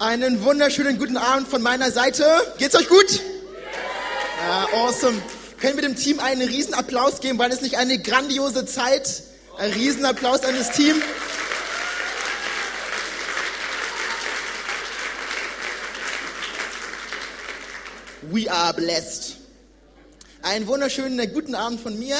Einen 0.00 0.42
wunderschönen 0.42 0.98
guten 0.98 1.18
Abend 1.18 1.46
von 1.46 1.60
meiner 1.60 1.90
Seite. 1.92 2.24
Geht's 2.56 2.74
euch 2.74 2.88
gut? 2.88 3.20
Ja, 4.42 4.66
awesome. 4.72 5.20
Können 5.60 5.76
wir 5.76 5.82
dem 5.82 5.94
Team 5.94 6.20
einen 6.20 6.48
Riesenapplaus 6.48 7.20
geben, 7.20 7.38
weil 7.38 7.52
es 7.52 7.60
nicht 7.60 7.76
eine 7.76 7.98
grandiose 7.98 8.64
Zeit? 8.64 9.22
Ein 9.58 9.72
Riesenapplaus 9.72 10.40
an 10.44 10.56
das 10.56 10.72
Team. 10.72 10.94
We 18.22 18.50
are 18.50 18.72
blessed. 18.72 19.36
Einen 20.40 20.66
wunderschönen 20.66 21.30
guten 21.34 21.54
Abend 21.54 21.78
von 21.78 21.98
mir. 21.98 22.16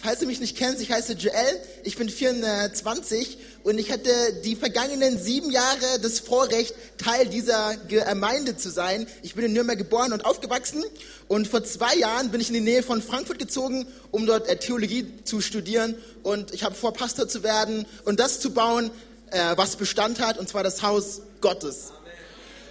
Falls 0.00 0.20
du 0.20 0.26
mich 0.26 0.40
nicht 0.40 0.56
kennst, 0.56 0.80
ich 0.80 0.92
heiße 0.92 1.12
Joel, 1.12 1.60
ich 1.82 1.96
bin 1.96 2.08
24 2.08 3.36
und 3.68 3.76
ich 3.76 3.92
hatte 3.92 4.10
die 4.44 4.56
vergangenen 4.56 5.18
sieben 5.18 5.50
Jahre 5.50 6.00
das 6.00 6.20
Vorrecht, 6.20 6.74
Teil 6.96 7.26
dieser 7.26 7.76
Gemeinde 7.76 8.56
zu 8.56 8.70
sein. 8.70 9.06
Ich 9.22 9.34
bin 9.34 9.44
in 9.44 9.52
Nürnberg 9.52 9.76
geboren 9.76 10.14
und 10.14 10.24
aufgewachsen 10.24 10.82
und 11.26 11.48
vor 11.48 11.62
zwei 11.64 11.94
Jahren 11.96 12.30
bin 12.30 12.40
ich 12.40 12.48
in 12.48 12.54
die 12.54 12.60
Nähe 12.62 12.82
von 12.82 13.02
Frankfurt 13.02 13.38
gezogen, 13.38 13.86
um 14.10 14.24
dort 14.24 14.48
äh, 14.48 14.56
Theologie 14.56 15.12
zu 15.24 15.42
studieren 15.42 15.96
und 16.22 16.54
ich 16.54 16.64
habe 16.64 16.74
vor, 16.74 16.94
Pastor 16.94 17.28
zu 17.28 17.42
werden 17.42 17.84
und 18.06 18.20
das 18.20 18.40
zu 18.40 18.54
bauen, 18.54 18.90
äh, 19.32 19.38
was 19.56 19.76
Bestand 19.76 20.18
hat, 20.18 20.38
und 20.38 20.48
zwar 20.48 20.62
das 20.62 20.80
Haus 20.80 21.20
Gottes. 21.42 21.92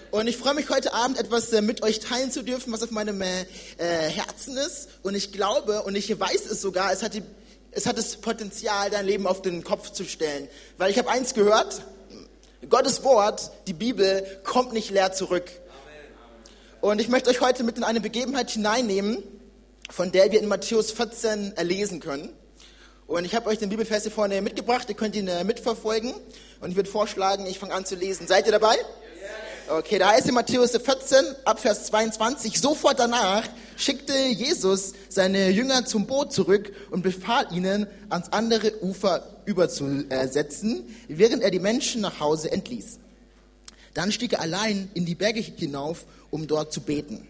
Und 0.09 0.25
ich 0.25 0.37
freue 0.37 0.55
mich 0.55 0.67
heute 0.69 0.95
Abend 0.95 1.19
etwas 1.19 1.53
äh, 1.53 1.61
mit 1.61 1.83
euch 1.83 1.99
teilen 1.99 2.31
zu 2.31 2.41
dürfen, 2.41 2.73
was 2.73 2.81
auf 2.81 2.89
meinem 2.89 3.21
äh, 3.21 3.41
äh, 3.77 4.09
Herzen 4.09 4.57
ist. 4.57 4.87
Und 5.03 5.13
ich 5.13 5.31
glaube 5.31 5.83
und 5.83 5.93
ich 5.93 6.19
weiß 6.19 6.47
es 6.49 6.59
sogar, 6.59 6.91
es 6.91 7.03
hat, 7.03 7.13
die, 7.13 7.21
es 7.77 7.85
hat 7.85 7.99
das 7.99 8.17
Potenzial, 8.17 8.89
dein 8.89 9.05
Leben 9.05 9.27
auf 9.27 9.43
den 9.43 9.63
Kopf 9.63 9.91
zu 9.91 10.03
stellen. 10.03 10.49
Weil 10.79 10.89
ich 10.89 10.97
habe 10.97 11.09
eins 11.11 11.35
gehört, 11.35 11.83
Gottes 12.67 13.03
Wort, 13.03 13.51
die 13.67 13.73
Bibel, 13.73 14.25
kommt 14.43 14.73
nicht 14.73 14.89
leer 14.89 15.13
zurück. 15.13 15.51
Und 16.81 16.99
ich 16.99 17.07
möchte 17.07 17.29
euch 17.29 17.39
heute 17.39 17.63
mit 17.63 17.77
in 17.77 17.83
eine 17.83 18.01
Begebenheit 18.01 18.49
hineinnehmen, 18.49 19.21
von 19.91 20.11
der 20.11 20.31
wir 20.31 20.39
in 20.39 20.47
Matthäus 20.47 20.89
14 20.89 21.55
erlesen 21.55 21.99
können. 21.99 22.33
Und 23.05 23.25
ich 23.25 23.35
habe 23.35 23.47
euch 23.47 23.59
den 23.59 23.69
Bibelvers 23.69 24.01
hier 24.01 24.11
vorne 24.11 24.41
mitgebracht, 24.41 24.89
ihr 24.89 24.95
könnt 24.95 25.15
ihn 25.15 25.29
mitverfolgen. 25.45 26.15
Und 26.59 26.71
ich 26.71 26.75
würde 26.75 26.89
vorschlagen, 26.89 27.45
ich 27.45 27.59
fange 27.59 27.75
an 27.75 27.85
zu 27.85 27.93
lesen. 27.93 28.25
Seid 28.25 28.47
ihr 28.47 28.53
dabei? 28.53 28.75
Okay, 29.69 29.99
da 29.99 30.11
heißt 30.11 30.29
in 30.29 30.33
Matthäus 30.33 30.71
14, 30.71 31.17
Abvers 31.43 31.87
22, 31.87 32.57
sofort 32.57 32.99
danach 32.99 33.43
schickte 33.75 34.13
Jesus 34.13 34.93
seine 35.09 35.49
Jünger 35.49 35.85
zum 35.85 36.05
Boot 36.07 36.31
zurück 36.31 36.71
und 36.89 37.01
befahl 37.01 37.47
ihnen, 37.51 37.85
ans 38.07 38.31
andere 38.31 38.81
Ufer 38.81 39.41
überzusetzen, 39.43 40.85
während 41.09 41.43
er 41.43 41.51
die 41.51 41.59
Menschen 41.59 41.99
nach 41.99 42.21
Hause 42.21 42.49
entließ. 42.49 42.99
Dann 43.93 44.13
stieg 44.13 44.33
er 44.33 44.39
allein 44.39 44.89
in 44.93 45.05
die 45.05 45.15
Berge 45.15 45.41
hinauf, 45.41 46.05
um 46.29 46.47
dort 46.47 46.71
zu 46.71 46.79
beten. 46.79 47.27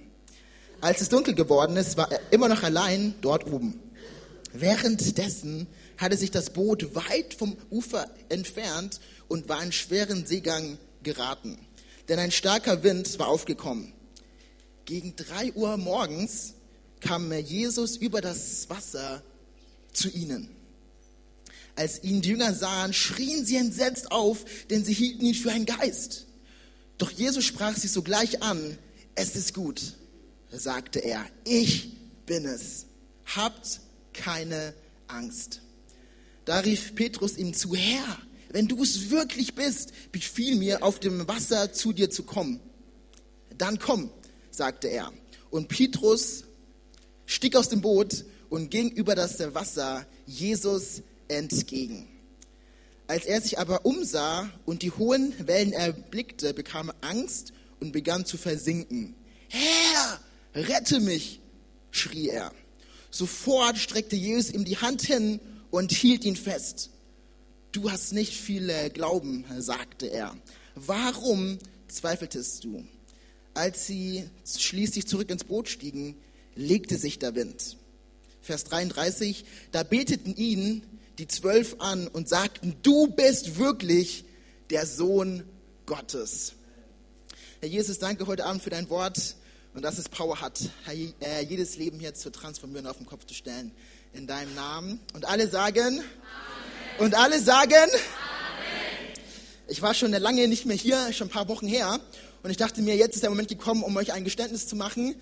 Als 0.79 1.01
es 1.01 1.09
dunkel 1.09 1.33
geworden 1.33 1.75
ist, 1.75 1.97
war 1.97 2.11
er 2.11 2.19
immer 2.29 2.49
noch 2.49 2.61
allein 2.61 3.15
dort 3.21 3.47
oben. 3.51 3.79
Währenddessen 4.53 5.65
hatte 5.97 6.17
sich 6.17 6.29
das 6.29 6.51
Boot 6.51 6.93
weit 6.93 7.33
vom 7.33 7.57
Ufer 7.71 8.07
entfernt 8.29 8.99
und 9.27 9.49
war 9.49 9.63
in 9.63 9.71
schweren 9.71 10.27
Seegang 10.27 10.77
geraten 11.01 11.57
denn 12.07 12.19
ein 12.19 12.31
starker 12.31 12.83
Wind 12.83 13.19
war 13.19 13.27
aufgekommen. 13.27 13.93
Gegen 14.85 15.15
drei 15.15 15.51
Uhr 15.53 15.77
morgens 15.77 16.53
kam 16.99 17.31
Jesus 17.31 17.97
über 17.97 18.21
das 18.21 18.69
Wasser 18.69 19.21
zu 19.93 20.09
ihnen. 20.09 20.49
Als 21.75 22.03
ihn 22.03 22.21
die 22.21 22.29
Jünger 22.29 22.53
sahen, 22.53 22.93
schrien 22.93 23.45
sie 23.45 23.57
entsetzt 23.57 24.11
auf, 24.11 24.45
denn 24.69 24.83
sie 24.83 24.93
hielten 24.93 25.25
ihn 25.25 25.35
für 25.35 25.51
einen 25.51 25.65
Geist. 25.65 26.25
Doch 26.97 27.11
Jesus 27.11 27.45
sprach 27.45 27.75
sie 27.75 27.87
sogleich 27.87 28.41
an, 28.41 28.77
es 29.13 29.35
ist 29.35 29.53
gut, 29.53 29.81
sagte 30.51 30.99
er, 30.99 31.23
ich 31.43 31.95
bin 32.25 32.45
es, 32.45 32.85
habt 33.25 33.81
keine 34.13 34.73
Angst. 35.07 35.61
Da 36.45 36.59
rief 36.59 36.95
Petrus 36.95 37.37
ihm 37.37 37.53
zu, 37.53 37.75
Herr, 37.75 38.17
wenn 38.51 38.67
du 38.67 38.81
es 38.81 39.09
wirklich 39.09 39.55
bist, 39.55 39.93
befiehl 40.11 40.55
mir, 40.55 40.83
auf 40.83 40.99
dem 40.99 41.27
Wasser 41.27 41.73
zu 41.73 41.93
dir 41.93 42.09
zu 42.09 42.23
kommen. 42.23 42.59
Dann 43.57 43.79
komm, 43.79 44.09
sagte 44.51 44.87
er. 44.87 45.11
Und 45.49 45.67
Petrus 45.67 46.43
stieg 47.25 47.55
aus 47.55 47.69
dem 47.69 47.81
Boot 47.81 48.25
und 48.49 48.69
ging 48.69 48.89
über 48.89 49.15
das 49.15 49.39
Wasser 49.53 50.05
Jesus 50.25 51.01
entgegen. 51.27 52.07
Als 53.07 53.25
er 53.25 53.41
sich 53.41 53.57
aber 53.57 53.85
umsah 53.85 54.49
und 54.65 54.81
die 54.81 54.91
hohen 54.91 55.33
Wellen 55.47 55.71
erblickte, 55.71 56.53
bekam 56.53 56.89
er 56.89 57.09
Angst 57.09 57.53
und 57.79 57.93
begann 57.93 58.25
zu 58.25 58.37
versinken. 58.37 59.15
Herr, 59.47 60.19
rette 60.53 60.99
mich, 60.99 61.39
schrie 61.91 62.29
er. 62.29 62.51
Sofort 63.09 63.77
streckte 63.77 64.17
Jesus 64.17 64.53
ihm 64.53 64.65
die 64.65 64.77
Hand 64.77 65.01
hin 65.01 65.39
und 65.71 65.91
hielt 65.91 66.25
ihn 66.25 66.35
fest. 66.35 66.89
Du 67.77 67.91
hast 67.91 68.11
nicht 68.11 68.33
viel 68.33 68.89
Glauben, 68.89 69.45
sagte 69.59 70.07
er. 70.07 70.35
Warum 70.73 71.59
zweifeltest 71.87 72.63
du? 72.63 72.83
Als 73.53 73.85
sie 73.85 74.27
schließlich 74.47 75.05
zurück 75.05 75.29
ins 75.29 75.43
Boot 75.43 75.69
stiegen, 75.69 76.15
legte 76.55 76.97
sich 76.97 77.19
der 77.19 77.35
Wind. 77.35 77.77
Vers 78.41 78.63
33, 78.63 79.45
da 79.71 79.83
beteten 79.83 80.35
ihn 80.35 80.81
die 81.19 81.27
Zwölf 81.27 81.75
an 81.77 82.07
und 82.07 82.27
sagten, 82.27 82.77
du 82.81 83.09
bist 83.09 83.59
wirklich 83.59 84.25
der 84.71 84.87
Sohn 84.87 85.43
Gottes. 85.85 86.53
Herr 87.59 87.69
Jesus, 87.69 87.99
danke 87.99 88.25
heute 88.25 88.45
Abend 88.45 88.63
für 88.63 88.71
dein 88.71 88.89
Wort 88.89 89.35
und 89.75 89.83
dass 89.83 89.99
es 89.99 90.09
Power 90.09 90.41
hat, 90.41 90.59
Herr, 90.83 91.41
jedes 91.43 91.77
Leben 91.77 91.99
hier 91.99 92.15
zu 92.15 92.31
transformieren, 92.31 92.87
auf 92.87 92.97
den 92.97 93.05
Kopf 93.05 93.27
zu 93.27 93.35
stellen. 93.35 93.71
In 94.13 94.25
deinem 94.25 94.55
Namen. 94.55 94.99
Und 95.13 95.25
alle 95.25 95.47
sagen, 95.47 95.99
Amen. 95.99 96.46
Und 96.99 97.13
alle 97.13 97.39
sagen, 97.39 97.73
Amen. 97.73 98.01
ich 99.67 99.83
war 99.83 99.93
schon 99.93 100.11
lange 100.11 100.47
nicht 100.47 100.65
mehr 100.65 100.75
hier, 100.75 101.13
schon 101.13 101.27
ein 101.27 101.31
paar 101.31 101.47
Wochen 101.47 101.67
her. 101.67 101.99
Und 102.41 102.49
ich 102.49 102.57
dachte 102.57 102.81
mir, 102.81 102.95
jetzt 102.95 103.13
ist 103.15 103.21
der 103.21 103.29
Moment 103.29 103.49
gekommen, 103.49 103.83
um 103.83 103.95
euch 103.97 104.13
ein 104.13 104.23
Geständnis 104.23 104.67
zu 104.67 104.75
machen. 104.75 105.15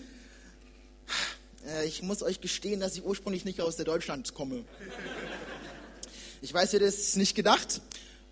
Äh, 1.68 1.86
ich 1.86 2.02
muss 2.02 2.24
euch 2.24 2.40
gestehen, 2.40 2.80
dass 2.80 2.96
ich 2.96 3.04
ursprünglich 3.04 3.44
nicht 3.44 3.60
aus 3.60 3.76
der 3.76 3.84
Deutschland 3.84 4.34
komme. 4.34 4.64
Ich 6.42 6.54
weiß, 6.54 6.74
ihr 6.74 6.80
das 6.80 7.18
nicht 7.18 7.36
gedacht, 7.36 7.82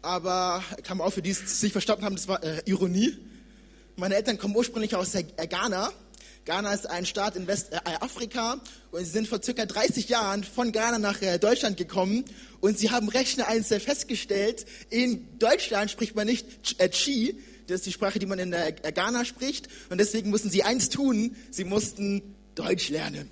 aber 0.02 0.64
kam 0.84 1.02
auch 1.02 1.12
für 1.12 1.22
die, 1.22 1.34
die 1.34 1.40
es 1.44 1.62
nicht 1.64 1.74
verstanden 1.74 2.06
haben, 2.06 2.16
das 2.16 2.30
war 2.30 2.42
äh, 2.44 2.62
Ironie. 2.66 3.18
Meine 3.98 4.16
Eltern 4.16 4.38
kommen 4.38 4.56
ursprünglich 4.56 4.96
aus 4.96 5.12
der, 5.12 5.26
äh, 5.36 5.48
Ghana 5.48 5.92
Ghana 6.46 6.74
ist 6.74 6.90
ein 6.90 7.06
Staat 7.06 7.38
in 7.38 7.48
Westafrika 7.48 8.56
äh, 8.56 8.96
und 8.96 9.06
sie 9.06 9.12
sind 9.12 9.28
vor 9.30 9.42
circa 9.42 9.66
30 9.66 10.10
Jahren 10.10 10.44
von 10.44 10.74
Ghana 10.74 11.00
nach 11.00 11.22
äh, 11.22 11.40
Deutschland 11.40 11.78
gekommen 11.78 12.26
und 12.60 12.78
sie 12.78 12.92
haben 12.92 13.08
Rechner 13.08 13.48
eins 13.48 13.70
festgestellt, 13.70 14.66
in 14.90 15.40
Deutschland 15.40 15.90
spricht 15.90 16.16
man 16.16 16.28
nicht 16.28 16.46
äh, 16.80 16.90
Chi, 16.90 17.40
das 17.68 17.78
ist 17.78 17.86
die 17.86 17.94
Sprache, 17.94 18.20
die 18.20 18.26
man 18.26 18.40
in 18.40 18.52
Ghana 18.52 19.24
spricht 19.24 19.70
und 19.90 20.00
deswegen 20.00 20.32
mussten 20.32 20.50
sie 20.50 20.64
eins 20.64 20.90
tun, 20.90 21.38
sie 21.50 21.64
mussten 21.64 22.36
Deutsch 22.56 22.90
lernen. 22.90 23.32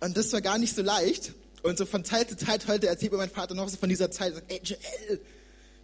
Und 0.00 0.16
das 0.16 0.32
war 0.32 0.40
gar 0.40 0.58
nicht 0.58 0.74
so 0.74 0.82
leicht. 0.82 1.32
Und 1.62 1.78
so 1.78 1.86
von 1.86 2.04
Zeit 2.04 2.28
zu 2.28 2.36
Zeit 2.36 2.66
heute 2.66 2.88
erzählt 2.88 3.12
mir 3.12 3.18
mein 3.18 3.30
Vater 3.30 3.54
noch 3.54 3.68
so 3.68 3.76
von 3.76 3.88
dieser 3.88 4.10
Zeit, 4.10 4.34
sagt, 4.34 4.50
ey 4.50 4.60
Joel, 4.64 5.20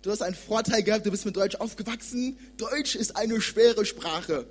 du 0.02 0.10
hast 0.10 0.22
einen 0.22 0.34
Vorteil 0.34 0.82
gehabt, 0.82 1.06
du 1.06 1.10
bist 1.10 1.24
mit 1.24 1.36
Deutsch 1.36 1.54
aufgewachsen. 1.56 2.36
Deutsch 2.56 2.96
ist 2.96 3.14
eine 3.14 3.40
schwere 3.40 3.84
Sprache. 3.84 4.46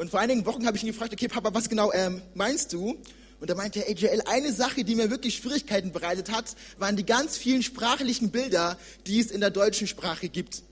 Und 0.00 0.10
vor 0.10 0.18
einigen 0.18 0.46
Wochen 0.46 0.66
habe 0.66 0.78
ich 0.78 0.82
ihn 0.82 0.86
gefragt, 0.86 1.12
okay, 1.12 1.28
Papa, 1.28 1.52
was 1.52 1.68
genau 1.68 1.92
ähm, 1.92 2.22
meinst 2.32 2.72
du? 2.72 2.96
Und 3.38 3.50
da 3.50 3.54
meinte 3.54 3.80
er, 3.80 3.90
AJL, 3.90 4.22
eine 4.24 4.50
Sache, 4.50 4.82
die 4.82 4.94
mir 4.94 5.10
wirklich 5.10 5.36
Schwierigkeiten 5.36 5.92
bereitet 5.92 6.32
hat, 6.32 6.56
waren 6.78 6.96
die 6.96 7.04
ganz 7.04 7.36
vielen 7.36 7.62
sprachlichen 7.62 8.30
Bilder, 8.30 8.78
die 9.06 9.20
es 9.20 9.30
in 9.30 9.42
der 9.42 9.50
deutschen 9.50 9.86
Sprache 9.86 10.30
gibt. 10.30 10.62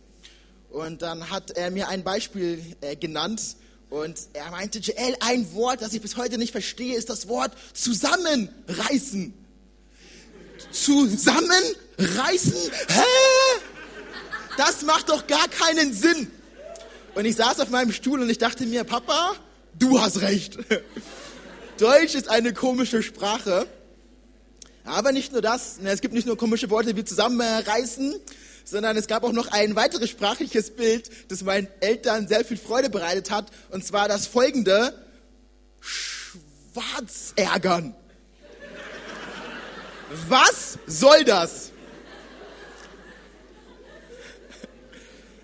Und 0.71 1.03
dann 1.03 1.29
hat 1.29 1.51
er 1.51 1.71
mir 1.71 1.89
ein 1.89 2.05
Beispiel 2.05 2.59
äh, 2.81 2.97
genannt 2.97 3.57
und 3.91 4.19
er 4.33 4.51
meinte, 4.51 4.79
JL, 4.79 5.17
ein 5.21 5.53
Wort, 5.53 5.83
das 5.83 5.93
ich 5.93 6.01
bis 6.01 6.17
heute 6.17 6.39
nicht 6.39 6.53
verstehe, 6.53 6.97
ist 6.97 7.11
das 7.11 7.29
Wort 7.29 7.53
zusammenreißen. 7.75 9.35
Zusammenreißen? 10.71 12.55
Hä? 12.89 13.03
Das 14.57 14.85
macht 14.85 15.11
doch 15.11 15.27
gar 15.27 15.49
keinen 15.49 15.93
Sinn. 15.93 16.31
Und 17.15 17.25
ich 17.25 17.37
saß 17.37 17.61
auf 17.61 17.71
meinem 17.71 17.93
Stuhl 17.93 18.21
und 18.23 18.31
ich 18.31 18.39
dachte 18.39 18.65
mir, 18.67 18.85
Papa, 18.85 19.35
du 19.79 20.01
hast 20.01 20.21
recht. 20.21 20.59
Deutsch 21.79 22.15
ist 22.15 22.29
eine 22.29 22.53
komische 22.53 23.03
Sprache. 23.03 23.67
Aber 24.85 25.13
nicht 25.13 25.33
nur 25.33 25.43
das, 25.43 25.79
ne, 25.81 25.91
es 25.91 26.01
gibt 26.01 26.15
nicht 26.15 26.27
nur 26.27 26.37
komische 26.37 26.71
Worte 26.71 26.97
wie 26.97 27.05
zusammenreißen, 27.05 28.15
sondern 28.65 28.97
es 28.97 29.07
gab 29.07 29.23
auch 29.25 29.33
noch 29.33 29.49
ein 29.49 29.77
weiteres 29.77 30.11
sprachliches 30.11 30.71
Bild, 30.71 31.11
das 31.31 31.43
meinen 31.43 31.69
Eltern 31.81 32.29
sehr 32.29 32.45
viel 32.45 32.57
Freude 32.57 32.91
bereitet 32.91 33.31
hat, 33.31 33.51
und 33.71 33.85
zwar 33.85 34.09
das 34.09 34.27
folgende, 34.27 34.95
schwarz 35.81 37.33
ärgern. 37.37 37.95
Was 40.29 40.79
soll 40.87 41.25
das? 41.25 41.71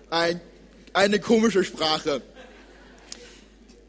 Ein 0.09 0.41
eine 0.95 1.19
komische 1.19 1.63
Sprache. 1.63 2.21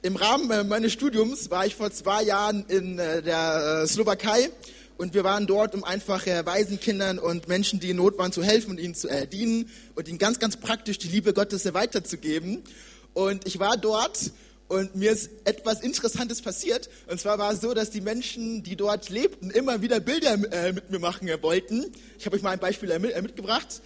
Im 0.02 0.16
Rahmen 0.16 0.50
äh, 0.50 0.64
meines 0.64 0.92
Studiums 0.92 1.50
war 1.50 1.64
ich 1.64 1.76
vor 1.76 1.92
zwei 1.92 2.24
Jahren 2.24 2.64
in 2.66 2.98
äh, 2.98 3.22
der 3.22 3.82
äh, 3.84 3.86
Slowakei 3.86 4.50
und 4.98 5.14
wir 5.14 5.22
waren 5.22 5.46
dort, 5.46 5.74
um 5.74 5.84
einfach 5.84 6.26
Waisenkindern 6.26 7.18
und 7.18 7.48
Menschen, 7.48 7.80
die 7.80 7.90
in 7.90 7.98
Not 7.98 8.18
waren, 8.18 8.32
zu 8.32 8.42
helfen 8.42 8.70
und 8.70 8.80
ihnen 8.80 8.94
zu 8.94 9.08
dienen 9.30 9.70
und 9.94 10.08
ihnen 10.08 10.18
ganz, 10.18 10.38
ganz 10.38 10.56
praktisch 10.56 10.98
die 10.98 11.08
Liebe 11.08 11.34
Gottes 11.34 11.72
weiterzugeben. 11.74 12.64
Und 13.12 13.46
ich 13.46 13.58
war 13.58 13.76
dort 13.76 14.32
und 14.68 14.96
mir 14.96 15.12
ist 15.12 15.28
etwas 15.44 15.82
Interessantes 15.82 16.40
passiert. 16.40 16.88
Und 17.08 17.20
zwar 17.20 17.38
war 17.38 17.52
es 17.52 17.60
so, 17.60 17.74
dass 17.74 17.90
die 17.90 18.00
Menschen, 18.00 18.62
die 18.62 18.74
dort 18.74 19.10
lebten, 19.10 19.50
immer 19.50 19.82
wieder 19.82 20.00
Bilder 20.00 20.38
mit 20.38 20.90
mir 20.90 20.98
machen 20.98 21.28
wollten. 21.42 21.84
Ich 22.18 22.24
habe 22.24 22.36
euch 22.36 22.42
mal 22.42 22.52
ein 22.52 22.58
Beispiel 22.58 22.98
mitgebracht. 22.98 23.82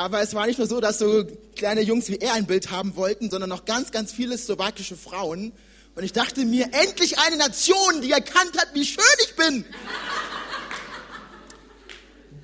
Aber 0.00 0.22
es 0.22 0.34
war 0.34 0.46
nicht 0.46 0.58
nur 0.58 0.66
so, 0.66 0.80
dass 0.80 0.98
so 0.98 1.26
kleine 1.56 1.82
Jungs 1.82 2.08
wie 2.08 2.16
er 2.16 2.32
ein 2.32 2.46
Bild 2.46 2.70
haben 2.70 2.96
wollten, 2.96 3.28
sondern 3.28 3.50
noch 3.50 3.66
ganz, 3.66 3.90
ganz 3.90 4.12
viele 4.12 4.38
slowakische 4.38 4.96
Frauen. 4.96 5.52
Und 5.94 6.02
ich 6.02 6.14
dachte 6.14 6.46
mir, 6.46 6.70
endlich 6.72 7.18
eine 7.18 7.36
Nation, 7.36 8.00
die 8.00 8.10
erkannt 8.10 8.56
hat, 8.56 8.68
wie 8.72 8.86
schön 8.86 9.04
ich 9.24 9.36
bin. 9.36 9.62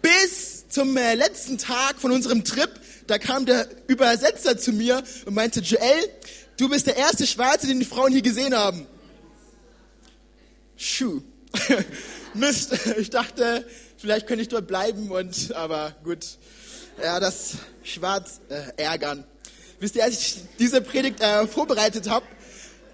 Bis 0.03 0.69
zum 0.69 0.99
äh, 0.99 1.15
letzten 1.15 1.57
Tag 1.57 1.99
von 1.99 2.13
unserem 2.13 2.45
Trip, 2.45 2.69
da 3.07 3.17
kam 3.17 3.47
der 3.47 3.67
Übersetzer 3.87 4.59
zu 4.59 4.73
mir 4.73 5.03
und 5.25 5.33
meinte, 5.33 5.61
Joel, 5.61 6.11
du 6.59 6.69
bist 6.69 6.87
der 6.87 6.99
erste 6.99 7.27
Schwarze, 7.27 7.69
den 7.69 7.81
die 7.81 7.87
Frauen 7.87 8.13
hier 8.13 8.21
gesehen 8.21 8.55
haben. 8.55 8.87
Schuh. 10.77 11.23
Mist. 12.35 12.75
Ich 12.99 13.09
dachte, 13.09 13.67
vielleicht 13.97 14.27
könnte 14.27 14.43
ich 14.43 14.49
dort 14.49 14.67
bleiben 14.67 15.11
und, 15.11 15.55
aber 15.55 15.97
gut. 16.05 16.37
Ja, 17.03 17.21
das 17.21 17.57
Schwarz 17.83 18.41
äh, 18.49 18.83
ärgern. 18.83 19.25
Wisst 19.81 19.97
ihr, 19.97 20.05
als 20.05 20.19
ich 20.19 20.37
diese 20.59 20.81
Predigt 20.81 21.21
äh, 21.21 21.47
vorbereitet 21.47 22.09
habe, 22.09 22.25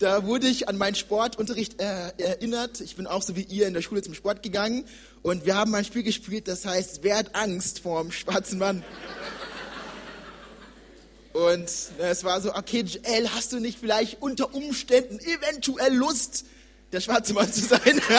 da 0.00 0.26
wurde 0.26 0.48
ich 0.48 0.68
an 0.68 0.76
meinen 0.76 0.96
Sportunterricht 0.96 1.80
äh, 1.80 2.10
erinnert. 2.18 2.80
Ich 2.80 2.96
bin 2.96 3.06
auch 3.06 3.22
so 3.22 3.36
wie 3.36 3.42
ihr 3.42 3.68
in 3.68 3.74
der 3.74 3.82
Schule 3.82 4.02
zum 4.02 4.14
Sport 4.14 4.42
gegangen 4.42 4.84
und 5.22 5.46
wir 5.46 5.54
haben 5.54 5.72
ein 5.76 5.84
Spiel 5.84 6.02
gespielt, 6.02 6.48
das 6.48 6.66
heißt, 6.66 7.00
wer 7.02 7.18
hat 7.18 7.36
Angst 7.36 7.78
vor 7.78 8.02
dem 8.02 8.10
schwarzen 8.10 8.58
Mann? 8.58 8.82
Und 11.32 11.70
äh, 12.00 12.10
es 12.10 12.24
war 12.24 12.40
so, 12.40 12.52
okay, 12.56 12.80
Joel, 12.80 13.28
hast 13.28 13.52
du 13.52 13.60
nicht 13.60 13.78
vielleicht 13.78 14.20
unter 14.20 14.52
Umständen 14.52 15.20
eventuell 15.20 15.94
Lust, 15.94 16.44
der 16.90 17.00
schwarze 17.00 17.34
Mann 17.34 17.52
zu 17.52 17.60
sein? 17.60 18.02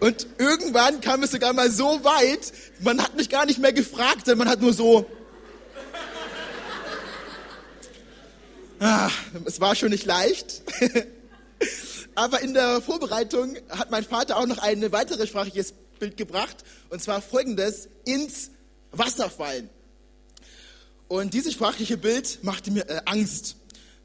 Und 0.00 0.26
irgendwann 0.38 1.00
kam 1.00 1.22
es 1.22 1.30
sogar 1.30 1.52
mal 1.52 1.70
so 1.70 2.04
weit, 2.04 2.52
man 2.80 3.02
hat 3.02 3.16
mich 3.16 3.28
gar 3.28 3.46
nicht 3.46 3.58
mehr 3.58 3.72
gefragt, 3.72 4.26
sondern 4.26 4.38
man 4.38 4.48
hat 4.48 4.60
nur 4.60 4.72
so. 4.72 5.06
Ah, 8.80 9.10
es 9.44 9.60
war 9.60 9.74
schon 9.74 9.90
nicht 9.90 10.04
leicht. 10.04 10.62
Aber 12.14 12.40
in 12.42 12.54
der 12.54 12.80
Vorbereitung 12.82 13.56
hat 13.70 13.90
mein 13.90 14.04
Vater 14.04 14.36
auch 14.36 14.46
noch 14.46 14.58
ein 14.58 14.92
weiteres 14.92 15.28
sprachliches 15.28 15.72
Bild 15.98 16.16
gebracht. 16.16 16.56
Und 16.90 17.02
zwar 17.02 17.22
folgendes, 17.22 17.88
ins 18.04 18.50
Wasser 18.92 19.30
fallen. 19.30 19.70
Und 21.08 21.34
dieses 21.34 21.52
sprachliche 21.52 21.96
Bild 21.96 22.40
machte 22.42 22.70
mir 22.70 22.88
äh, 22.88 23.00
Angst 23.06 23.56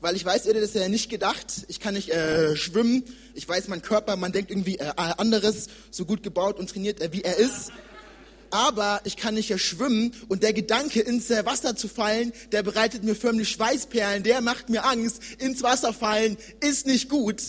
weil 0.02 0.16
ich 0.16 0.26
weiß, 0.26 0.46
ihr 0.46 0.54
hättet 0.54 0.64
das 0.64 0.74
ja 0.74 0.88
nicht 0.88 1.10
gedacht. 1.10 1.66
Ich 1.68 1.80
kann 1.80 1.94
nicht 1.94 2.10
äh, 2.10 2.56
schwimmen. 2.56 3.04
Ich 3.34 3.48
weiß, 3.48 3.68
mein 3.68 3.82
Körper, 3.82 4.16
man 4.16 4.32
denkt 4.32 4.52
irgendwie 4.52 4.78
äh, 4.78 4.92
anderes, 4.96 5.68
so 5.92 6.06
gut 6.06 6.24
gebaut 6.24 6.60
und 6.60 6.70
trainiert, 6.70 7.02
äh, 7.02 7.12
wie 7.12 7.22
er 7.22 7.38
ist. 7.38 7.72
Aber 8.52 9.02
ich 9.04 9.16
kann 9.16 9.36
nicht 9.36 9.50
ja 9.50 9.58
schwimmen 9.60 10.14
und 10.28 10.42
der 10.42 10.54
Gedanke, 10.54 11.02
ins 11.02 11.30
äh, 11.30 11.46
Wasser 11.46 11.76
zu 11.76 11.88
fallen, 11.88 12.34
der 12.52 12.64
bereitet 12.64 13.04
mir 13.04 13.16
förmlich 13.16 13.50
Schweißperlen, 13.50 14.24
der 14.24 14.42
macht 14.42 14.70
mir 14.70 14.86
Angst. 14.86 15.22
Ins 15.38 15.62
Wasser 15.62 15.94
fallen 15.94 16.38
ist 16.60 16.88
nicht 16.88 17.10
gut. 17.10 17.42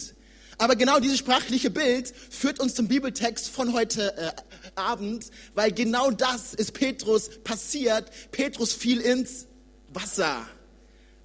Aber 0.58 0.76
genau 0.76 1.00
dieses 1.00 1.18
sprachliche 1.18 1.70
Bild 1.70 2.12
führt 2.28 2.60
uns 2.60 2.74
zum 2.74 2.86
Bibeltext 2.86 3.48
von 3.48 3.72
heute 3.72 4.14
äh, 4.18 4.32
Abend, 4.74 5.30
weil 5.54 5.72
genau 5.72 6.10
das 6.10 6.52
ist 6.52 6.74
Petrus 6.74 7.30
passiert. 7.44 8.10
Petrus 8.30 8.74
fiel 8.74 9.00
ins 9.00 9.46
Wasser 9.88 10.46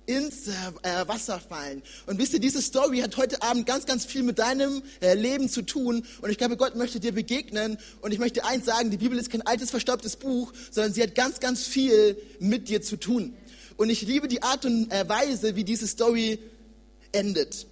ins 0.06 0.48
äh, 0.48 1.08
Wasser 1.08 1.40
fallen. 1.40 1.82
Und 2.06 2.20
wisst 2.20 2.34
ihr, 2.34 2.40
diese 2.40 2.62
Story 2.62 3.00
hat 3.00 3.18
heute 3.18 3.42
Abend 3.42 3.66
ganz, 3.66 3.86
ganz 3.86 4.06
viel 4.06 4.24
mit 4.24 4.40
deinem 4.40 4.82
äh, 5.02 5.14
Leben 5.14 5.50
zu 5.50 5.62
tun. 5.62 6.06
Und 6.22 6.30
ich 6.30 6.38
glaube, 6.38 6.58
Gott 6.58 6.76
möchte 6.76 7.00
dir 7.00 7.12
begegnen. 7.12 7.78
Und 8.02 8.12
ich 8.12 8.20
möchte 8.20 8.46
eins 8.46 8.66
sagen, 8.66 8.92
die 8.92 8.98
Bibel 8.98 9.18
ist 9.18 9.30
kein 9.30 9.42
altes, 9.42 9.72
verstaubtes 9.72 10.16
Buch, 10.16 10.54
sondern 10.72 10.94
sie 10.94 11.04
hat 11.04 11.16
ganz, 11.16 11.40
ganz 11.40 11.64
viel 11.66 12.18
mit 12.40 12.70
dir 12.70 12.82
zu 12.82 12.98
tun. 12.98 13.34
Und 13.78 13.90
ich 13.90 14.04
liebe 14.04 14.28
die 14.28 14.44
Art 14.44 14.66
und 14.66 14.92
äh, 14.92 15.08
Weise, 15.08 15.56
wie 15.56 15.64
diese 15.64 15.88
Story 15.88 16.40
endet. 17.12 17.68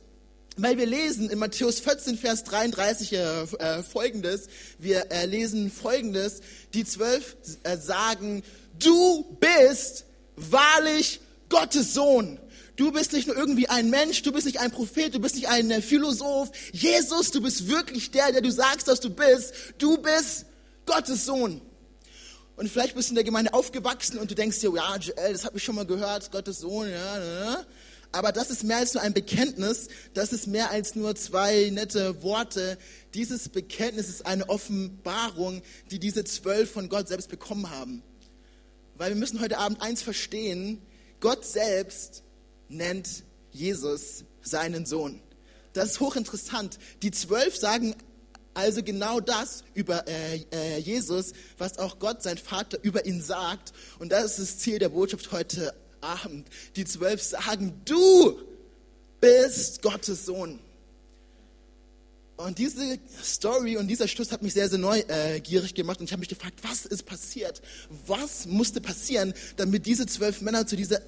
Weil 0.55 0.77
wir 0.77 0.85
lesen 0.85 1.29
in 1.29 1.39
Matthäus 1.39 1.79
14, 1.79 2.17
Vers 2.17 2.43
33 2.43 3.13
äh, 3.13 3.17
äh, 3.17 3.83
folgendes. 3.83 4.47
Wir 4.77 5.11
äh, 5.11 5.25
lesen 5.25 5.71
folgendes. 5.71 6.41
Die 6.73 6.85
zwölf 6.85 7.37
äh, 7.63 7.77
sagen, 7.77 8.43
du 8.77 9.25
bist 9.39 10.05
wahrlich 10.35 11.21
Gottes 11.53 11.93
Sohn. 11.93 12.39
Du 12.75 12.91
bist 12.91 13.13
nicht 13.13 13.27
nur 13.27 13.37
irgendwie 13.37 13.69
ein 13.69 13.91
Mensch, 13.91 14.23
du 14.23 14.31
bist 14.31 14.47
nicht 14.47 14.59
ein 14.59 14.71
Prophet, 14.71 15.13
du 15.13 15.19
bist 15.19 15.35
nicht 15.35 15.47
ein 15.47 15.69
äh, 15.69 15.81
Philosoph. 15.81 16.49
Jesus, 16.71 17.29
du 17.29 17.41
bist 17.41 17.67
wirklich 17.67 18.09
der, 18.09 18.31
der 18.31 18.41
du 18.41 18.51
sagst, 18.51 18.87
dass 18.87 18.99
du 18.99 19.11
bist. 19.11 19.53
Du 19.77 19.97
bist 19.97 20.47
Gottes 20.87 21.25
Sohn. 21.25 21.61
Und 22.55 22.69
vielleicht 22.69 22.95
bist 22.95 23.09
du 23.09 23.11
in 23.11 23.15
der 23.15 23.23
Gemeinde 23.23 23.53
aufgewachsen 23.53 24.17
und 24.17 24.31
du 24.31 24.35
denkst 24.35 24.59
dir, 24.61 24.73
ja, 24.75 24.95
Joel, 24.97 25.33
das 25.33 25.45
habe 25.45 25.57
ich 25.57 25.63
schon 25.63 25.75
mal 25.75 25.85
gehört, 25.85 26.31
Gottes 26.31 26.59
Sohn, 26.59 26.89
ja, 26.89 27.19
ja. 27.19 27.65
Aber 28.11 28.31
das 28.31 28.49
ist 28.49 28.63
mehr 28.63 28.77
als 28.77 28.95
nur 28.95 29.03
ein 29.03 29.13
Bekenntnis, 29.13 29.89
das 30.15 30.33
ist 30.33 30.47
mehr 30.47 30.71
als 30.71 30.95
nur 30.95 31.15
zwei 31.15 31.69
nette 31.71 32.23
Worte. 32.23 32.79
Dieses 33.13 33.49
Bekenntnis 33.49 34.09
ist 34.09 34.25
eine 34.25 34.49
Offenbarung, 34.49 35.61
die 35.91 35.99
diese 35.99 36.23
zwölf 36.23 36.71
von 36.71 36.89
Gott 36.89 37.07
selbst 37.07 37.29
bekommen 37.29 37.69
haben. 37.69 38.01
Weil 38.95 39.09
wir 39.09 39.15
müssen 39.15 39.39
heute 39.39 39.59
Abend 39.59 39.81
eins 39.81 40.01
verstehen, 40.01 40.81
Gott 41.23 41.45
selbst 41.45 42.21
nennt 42.67 43.23
Jesus 43.49 44.25
seinen 44.41 44.85
Sohn. 44.85 45.21
Das 45.71 45.91
ist 45.91 45.99
hochinteressant. 46.01 46.77
Die 47.01 47.11
zwölf 47.11 47.55
sagen 47.55 47.95
also 48.53 48.83
genau 48.83 49.21
das 49.21 49.63
über 49.73 50.05
äh, 50.05 50.43
äh, 50.51 50.79
Jesus, 50.79 51.31
was 51.57 51.79
auch 51.79 51.97
Gott, 51.99 52.21
sein 52.21 52.37
Vater, 52.37 52.77
über 52.81 53.05
ihn 53.05 53.21
sagt. 53.21 53.71
Und 53.99 54.11
das 54.11 54.37
ist 54.37 54.39
das 54.39 54.57
Ziel 54.59 54.79
der 54.79 54.89
Botschaft 54.89 55.31
heute 55.31 55.73
Abend. 56.01 56.45
Die 56.75 56.83
zwölf 56.83 57.23
sagen, 57.23 57.81
du 57.85 58.37
bist 59.21 59.81
Gottes 59.81 60.25
Sohn. 60.25 60.59
Und 62.35 62.57
diese 62.57 62.97
Story 63.23 63.77
und 63.77 63.87
dieser 63.87 64.07
Schluss 64.07 64.31
hat 64.31 64.41
mich 64.41 64.53
sehr, 64.53 64.67
sehr 64.67 64.79
neugierig 64.79 65.75
gemacht 65.75 65.99
und 65.99 66.05
ich 66.05 66.11
habe 66.11 66.19
mich 66.19 66.29
gefragt, 66.29 66.55
was 66.63 66.85
ist 66.85 67.05
passiert? 67.05 67.61
Was 68.07 68.47
musste 68.47 68.81
passieren, 68.81 69.33
damit 69.55 69.85
diese 69.85 70.07
zwölf 70.07 70.41
Männer 70.41 70.65
zu 70.65 70.75
dieser 70.75 70.99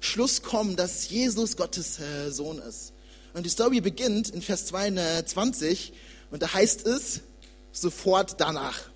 Schluss 0.00 0.42
kommen, 0.42 0.74
dass 0.74 1.08
Jesus 1.08 1.56
Gottes 1.56 2.00
äh, 2.00 2.30
Sohn 2.32 2.58
ist? 2.58 2.92
Und 3.32 3.46
die 3.46 3.50
Story 3.50 3.80
beginnt 3.80 4.30
in 4.30 4.42
Vers 4.42 4.66
22 4.66 5.92
und 6.32 6.42
da 6.42 6.52
heißt 6.52 6.86
es 6.86 7.20
sofort 7.70 8.40
danach. 8.40 8.90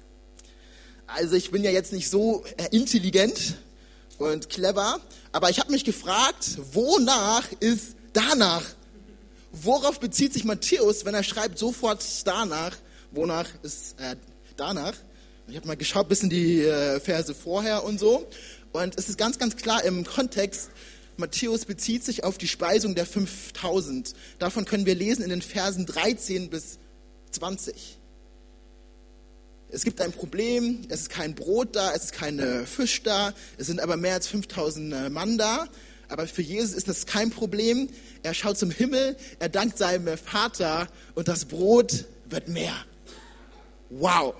Also 1.07 1.37
ich 1.37 1.53
bin 1.53 1.63
ja 1.63 1.71
jetzt 1.71 1.93
nicht 1.93 2.11
so 2.11 2.45
äh, 2.57 2.69
intelligent 2.73 3.55
und 4.19 4.49
clever, 4.51 5.01
aber 5.31 5.51
ich 5.51 5.61
habe 5.61 5.71
mich 5.71 5.85
gefragt, 5.85 6.59
wonach 6.73 7.47
ist 7.61 7.95
danach? 8.13 8.65
Worauf 9.63 10.01
bezieht 10.01 10.33
sich 10.33 10.45
Matthäus, 10.45 11.05
wenn 11.05 11.15
er 11.15 11.23
schreibt 11.23 11.59
sofort 11.59 12.05
danach? 12.25 12.77
Wonach 13.11 13.49
ist 13.63 13.99
äh, 14.01 14.17
danach? 14.57 14.95
Ich 15.49 15.57
habe 15.57 15.67
mal 15.67 15.77
geschaut, 15.77 16.09
bis 16.09 16.23
in 16.23 16.31
die 16.31 16.63
äh, 16.63 17.01
Verse 17.01 17.35
vorher 17.35 17.85
und 17.85 18.01
so. 18.01 18.27
Und 18.73 18.99
es 18.99 19.09
ist 19.09 19.17
ganz, 19.17 19.39
ganz 19.39 19.57
klar 19.57 19.85
im 19.85 20.05
Kontext, 20.05 20.71
Matthäus 21.17 21.65
bezieht 21.65 22.05
sich 22.05 22.25
auf 22.25 22.37
die 22.37 22.49
Speisung 22.49 22.95
der 22.95 23.07
5000. 23.07 24.13
Davon 24.39 24.65
können 24.67 24.85
wir 24.85 24.95
lesen 24.95 25.23
in 25.23 25.31
den 25.31 25.41
Versen 25.41 25.87
13 25.87 26.51
bis 26.51 26.79
20. 27.31 27.99
Es 29.71 29.85
gibt 29.85 30.01
ein 30.01 30.13
Problem, 30.13 30.83
es 30.89 31.03
ist 31.03 31.11
kein 31.11 31.35
Brot 31.35 31.75
da, 31.75 31.93
es 31.93 32.05
ist 32.05 32.13
kein 32.13 32.67
Fisch 32.67 33.03
da, 33.03 33.33
es 33.57 33.67
sind 33.67 33.81
aber 33.81 33.97
mehr 33.97 34.15
als 34.15 34.27
5000 34.29 34.93
äh, 34.93 35.11
Mann 35.11 35.39
da. 35.39 35.69
Aber 36.09 36.27
für 36.27 36.43
Jesus 36.43 36.73
ist 36.73 36.89
das 36.89 37.07
kein 37.07 37.31
Problem. 37.31 37.89
Er 38.23 38.35
schaut 38.35 38.59
zum 38.59 38.71
Himmel, 38.71 39.17
er 39.39 39.49
dankt 39.49 39.79
seinem 39.79 40.17
Vater 40.17 40.89
und 41.15 41.29
das 41.29 41.45
Brot 41.45 42.05
wird 42.27 42.49
mehr. 42.49 42.75
Wow, 43.91 44.35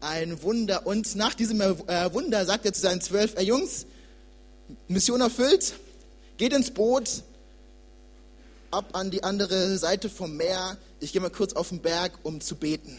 ein 0.00 0.42
Wunder. 0.42 0.86
Und 0.86 1.14
nach 1.16 1.34
diesem 1.34 1.60
äh, 1.60 2.12
Wunder 2.12 2.44
sagt 2.44 2.66
er 2.66 2.72
zu 2.72 2.80
seinen 2.80 3.00
zwölf, 3.00 3.36
äh, 3.36 3.42
Jungs, 3.42 3.86
Mission 4.88 5.20
erfüllt, 5.20 5.74
geht 6.36 6.52
ins 6.52 6.70
Boot, 6.70 7.22
ab 8.70 8.90
an 8.94 9.10
die 9.10 9.22
andere 9.22 9.76
Seite 9.78 10.08
vom 10.08 10.36
Meer. 10.36 10.76
Ich 11.00 11.12
gehe 11.12 11.20
mal 11.20 11.30
kurz 11.30 11.52
auf 11.52 11.68
den 11.68 11.80
Berg, 11.80 12.12
um 12.22 12.40
zu 12.40 12.56
beten. 12.56 12.96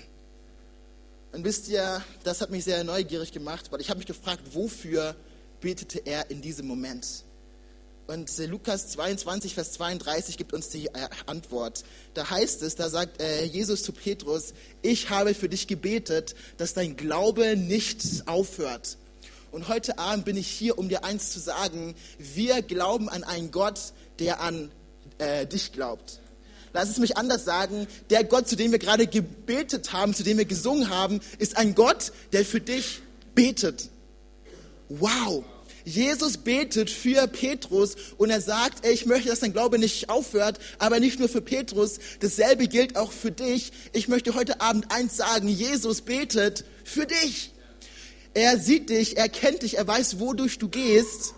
Und 1.32 1.44
wisst 1.44 1.68
ihr, 1.68 2.04
das 2.24 2.42
hat 2.42 2.52
mich 2.52 2.64
sehr 2.64 2.84
neugierig 2.84 3.32
gemacht, 3.32 3.72
weil 3.72 3.82
ich 3.82 3.90
habe 3.90 3.98
mich 3.98 4.06
gefragt, 4.06 4.42
wofür 4.54 5.16
betete 5.62 6.00
er 6.06 6.30
in 6.30 6.42
diesem 6.42 6.68
Moment. 6.68 7.24
Und 8.06 8.38
äh, 8.38 8.46
Lukas 8.48 8.90
22, 8.90 9.54
Vers 9.54 9.74
32 9.74 10.38
gibt 10.38 10.54
uns 10.54 10.70
die 10.70 10.88
äh, 10.88 11.10
Antwort. 11.26 11.84
Da 12.14 12.30
heißt 12.30 12.62
es, 12.64 12.76
da 12.76 12.90
sagt 12.90 13.22
äh, 13.22 13.46
Jesus 13.46 13.84
zu 13.84 13.94
Petrus, 13.94 14.54
ich 14.82 15.10
habe 15.10 15.34
für 15.34 15.48
dich 15.48 15.68
gebetet, 15.68 16.36
dass 16.58 16.74
dein 16.74 16.98
Glaube 16.98 17.56
nicht 17.56 18.24
aufhört. 18.26 18.98
Und 19.52 19.68
heute 19.68 20.00
Abend 20.00 20.26
bin 20.26 20.36
ich 20.36 20.48
hier, 20.48 20.78
um 20.78 20.90
dir 20.90 21.06
eins 21.06 21.32
zu 21.32 21.40
sagen, 21.40 21.96
wir 22.18 22.62
glauben 22.62 23.08
an 23.08 23.24
einen 23.24 23.52
Gott, 23.52 23.80
der 24.20 24.42
an 24.42 24.72
äh, 25.20 25.46
dich 25.46 25.72
glaubt. 25.72 26.20
Lass 26.74 26.90
es 26.90 26.98
mich 26.98 27.18
anders 27.18 27.46
sagen, 27.46 27.88
der 28.10 28.24
Gott, 28.24 28.50
zu 28.50 28.56
dem 28.56 28.72
wir 28.72 28.80
gerade 28.80 29.06
gebetet 29.06 29.94
haben, 29.94 30.14
zu 30.14 30.24
dem 30.24 30.40
wir 30.40 30.46
gesungen 30.46 30.90
haben, 30.90 31.22
ist 31.38 31.56
ein 31.56 31.76
Gott, 31.76 32.12
der 32.34 32.44
für 32.44 32.60
dich 32.60 33.02
betet. 33.36 33.90
Wow. 34.90 35.46
Jesus 35.86 36.38
betet 36.38 36.90
für 36.90 37.28
Petrus 37.28 37.96
und 38.18 38.30
er 38.30 38.42
sagt, 38.42 38.86
ey, 38.86 38.94
ich 38.94 39.06
möchte, 39.06 39.30
dass 39.30 39.42
dein 39.42 39.54
Glaube 39.54 39.78
nicht 39.78 40.10
aufhört, 40.10 40.60
aber 40.80 41.00
nicht 41.00 41.20
nur 41.20 41.30
für 41.30 41.42
Petrus, 41.42 42.00
dasselbe 42.22 42.68
gilt 42.68 42.96
auch 42.96 43.12
für 43.12 43.32
dich. 43.32 43.72
Ich 43.92 44.08
möchte 44.08 44.34
heute 44.34 44.62
Abend 44.62 44.92
eins 44.92 45.18
sagen, 45.18 45.48
Jesus 45.48 46.02
betet 46.02 46.64
für 46.84 47.06
dich. 47.06 47.52
Er 48.34 48.58
sieht 48.58 48.90
dich, 48.90 49.18
er 49.18 49.30
kennt 49.30 49.62
dich, 49.62 49.78
er 49.78 49.88
weiß, 49.88 50.20
wodurch 50.20 50.58
du 50.58 50.70
gehst 50.70 51.36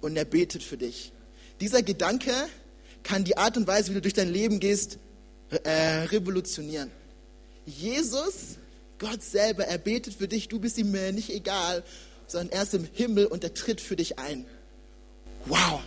und 0.00 0.16
er 0.16 0.24
betet 0.24 0.62
für 0.62 0.76
dich. 0.76 1.12
Dieser 1.60 1.82
Gedanke 1.82 2.32
kann 3.02 3.24
die 3.24 3.36
Art 3.36 3.56
und 3.56 3.66
Weise, 3.66 3.90
wie 3.90 3.94
du 3.94 4.02
durch 4.02 4.14
dein 4.14 4.32
Leben 4.32 4.60
gehst, 4.60 4.98
äh, 5.64 6.04
revolutionieren. 6.04 6.90
Jesus, 7.66 8.56
Gott 8.98 9.22
selber, 9.22 9.66
er 9.66 9.78
betet 9.78 10.14
für 10.14 10.28
dich, 10.28 10.48
du 10.48 10.58
bist 10.58 10.78
ihm 10.78 10.92
nicht 10.92 11.30
egal 11.30 11.84
sondern 12.28 12.50
er 12.50 12.62
ist 12.62 12.74
im 12.74 12.86
Himmel 12.92 13.26
und 13.26 13.42
er 13.42 13.54
tritt 13.54 13.80
für 13.80 13.96
dich 13.96 14.18
ein. 14.18 14.46
Wow. 15.46 15.80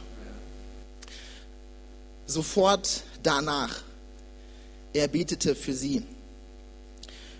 Sofort 2.25 3.03
danach, 3.23 3.83
er 4.93 5.07
betete 5.07 5.55
für 5.55 5.73
sie. 5.73 6.03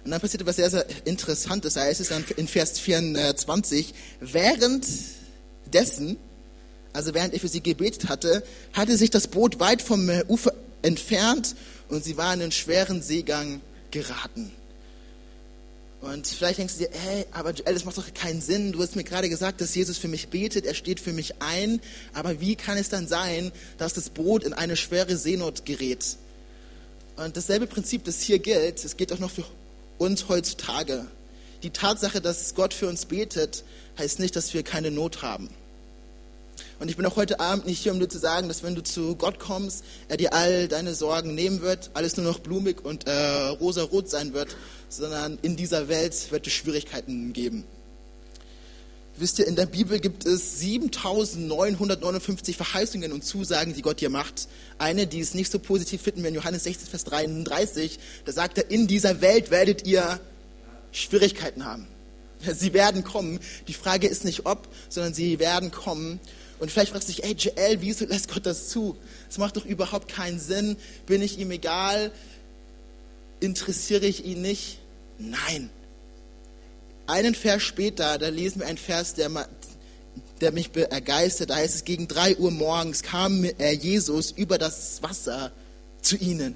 Und 0.03 0.11
dann 0.11 0.21
passierte 0.21 0.45
was 0.45 0.55
sehr, 0.55 0.69
sehr 0.69 0.85
Interessantes. 1.05 1.73
Da 1.73 1.81
heißt 1.81 1.99
es 1.99 2.09
dann 2.09 2.23
in 2.37 2.47
Vers 2.47 2.79
24, 2.79 3.93
währenddessen, 4.19 6.17
also 6.93 7.13
während 7.13 7.33
er 7.33 7.39
für 7.39 7.47
sie 7.47 7.61
gebetet 7.61 8.09
hatte, 8.09 8.43
hatte 8.73 8.97
sich 8.97 9.09
das 9.09 9.27
Boot 9.27 9.59
weit 9.59 9.81
vom 9.81 10.09
Ufer 10.27 10.53
entfernt 10.81 11.55
und 11.89 12.03
sie 12.03 12.17
waren 12.17 12.39
in 12.39 12.43
einen 12.43 12.51
schweren 12.51 13.01
Seegang 13.01 13.61
geraten. 13.91 14.51
Und 16.01 16.25
vielleicht 16.25 16.57
denkst 16.57 16.77
du 16.77 16.79
dir, 16.85 16.89
hey, 16.91 17.25
aber 17.31 17.51
Joel, 17.51 17.75
das 17.75 17.85
macht 17.85 17.97
doch 17.97 18.11
keinen 18.13 18.41
Sinn. 18.41 18.71
Du 18.71 18.81
hast 18.81 18.95
mir 18.95 19.03
gerade 19.03 19.29
gesagt, 19.29 19.61
dass 19.61 19.75
Jesus 19.75 19.99
für 19.99 20.07
mich 20.07 20.29
betet, 20.29 20.65
er 20.65 20.73
steht 20.73 20.99
für 20.99 21.13
mich 21.13 21.41
ein. 21.41 21.79
Aber 22.13 22.41
wie 22.41 22.55
kann 22.55 22.77
es 22.77 22.89
dann 22.89 23.07
sein, 23.07 23.51
dass 23.77 23.93
das 23.93 24.09
Boot 24.09 24.43
in 24.43 24.53
eine 24.53 24.75
schwere 24.75 25.15
Seenot 25.15 25.63
gerät? 25.63 26.17
Und 27.17 27.37
dasselbe 27.37 27.67
Prinzip, 27.67 28.03
das 28.03 28.21
hier 28.21 28.39
gilt, 28.39 28.83
es 28.83 28.97
geht 28.97 29.13
auch 29.13 29.19
noch 29.19 29.29
für 29.29 29.43
uns 29.99 30.27
heutzutage. 30.27 31.05
Die 31.61 31.69
Tatsache, 31.69 32.19
dass 32.19 32.55
Gott 32.55 32.73
für 32.73 32.87
uns 32.87 33.05
betet, 33.05 33.63
heißt 33.99 34.19
nicht, 34.19 34.35
dass 34.35 34.55
wir 34.55 34.63
keine 34.63 34.89
Not 34.89 35.21
haben. 35.21 35.49
Und 36.79 36.89
ich 36.89 36.97
bin 36.97 37.05
auch 37.05 37.15
heute 37.15 37.39
Abend 37.39 37.67
nicht 37.67 37.83
hier, 37.83 37.91
um 37.91 37.99
dir 37.99 38.09
zu 38.09 38.17
sagen, 38.17 38.47
dass 38.47 38.63
wenn 38.63 38.73
du 38.73 38.81
zu 38.81 39.15
Gott 39.15 39.37
kommst, 39.37 39.83
er 40.07 40.17
dir 40.17 40.33
all 40.33 40.67
deine 40.67 40.95
Sorgen 40.95 41.35
nehmen 41.35 41.61
wird, 41.61 41.91
alles 41.93 42.17
nur 42.17 42.25
noch 42.25 42.39
blumig 42.39 42.83
und 42.83 43.07
äh, 43.07 43.47
rosarot 43.49 44.09
sein 44.09 44.33
wird, 44.33 44.55
sondern 44.91 45.39
in 45.41 45.55
dieser 45.55 45.87
Welt 45.87 46.31
wird 46.31 46.47
es 46.47 46.53
Schwierigkeiten 46.53 47.33
geben. 47.33 47.63
Wisst 49.17 49.39
ihr, 49.39 49.47
in 49.47 49.55
der 49.55 49.65
Bibel 49.65 49.99
gibt 49.99 50.25
es 50.25 50.59
7959 50.61 52.57
Verheißungen 52.57 53.11
und 53.11 53.23
Zusagen, 53.23 53.73
die 53.73 53.81
Gott 53.81 54.01
dir 54.01 54.09
macht. 54.09 54.47
Eine, 54.77 55.05
die 55.05 55.19
es 55.19 55.33
nicht 55.33 55.51
so 55.51 55.59
positiv 55.59 56.01
finden 56.01 56.23
wir 56.23 56.29
in 56.29 56.35
Johannes 56.35 56.63
16, 56.63 56.87
Vers 56.87 57.03
33. 57.03 57.99
Da 58.25 58.31
sagt 58.31 58.57
er, 58.57 58.71
in 58.71 58.87
dieser 58.87 59.21
Welt 59.21 59.51
werdet 59.51 59.85
ihr 59.85 60.19
Schwierigkeiten 60.91 61.65
haben. 61.65 61.87
Sie 62.53 62.73
werden 62.73 63.03
kommen. 63.03 63.39
Die 63.67 63.73
Frage 63.73 64.07
ist 64.07 64.25
nicht 64.25 64.45
ob, 64.45 64.67
sondern 64.89 65.13
sie 65.13 65.39
werden 65.39 65.71
kommen. 65.71 66.19
Und 66.59 66.71
vielleicht 66.71 66.91
fragst 66.91 67.07
du 67.09 67.13
dich, 67.13 67.23
ey 67.23 67.33
Joel, 67.33 67.81
wieso 67.81 68.05
lässt 68.05 68.33
Gott 68.33 68.45
das 68.45 68.69
zu? 68.69 68.97
Das 69.27 69.37
macht 69.37 69.57
doch 69.57 69.65
überhaupt 69.65 70.07
keinen 70.07 70.39
Sinn. 70.39 70.77
Bin 71.05 71.21
ich 71.21 71.37
ihm 71.37 71.51
egal? 71.51 72.11
Interessiere 73.39 74.05
ich 74.05 74.25
ihn 74.25 74.41
nicht? 74.41 74.80
Nein. 75.21 75.69
Einen 77.05 77.35
Vers 77.35 77.61
später, 77.61 78.17
da 78.17 78.29
lesen 78.29 78.61
wir 78.61 78.67
einen 78.67 78.77
Vers, 78.77 79.13
der, 79.13 79.29
der 80.39 80.51
mich 80.51 80.71
begeistert. 80.71 81.49
Da 81.49 81.55
heißt 81.55 81.75
es, 81.75 81.83
gegen 81.83 82.07
drei 82.07 82.35
Uhr 82.37 82.51
morgens 82.51 83.03
kam 83.03 83.43
Jesus 83.43 84.31
über 84.31 84.57
das 84.57 85.03
Wasser 85.03 85.51
zu 86.01 86.17
ihnen. 86.17 86.55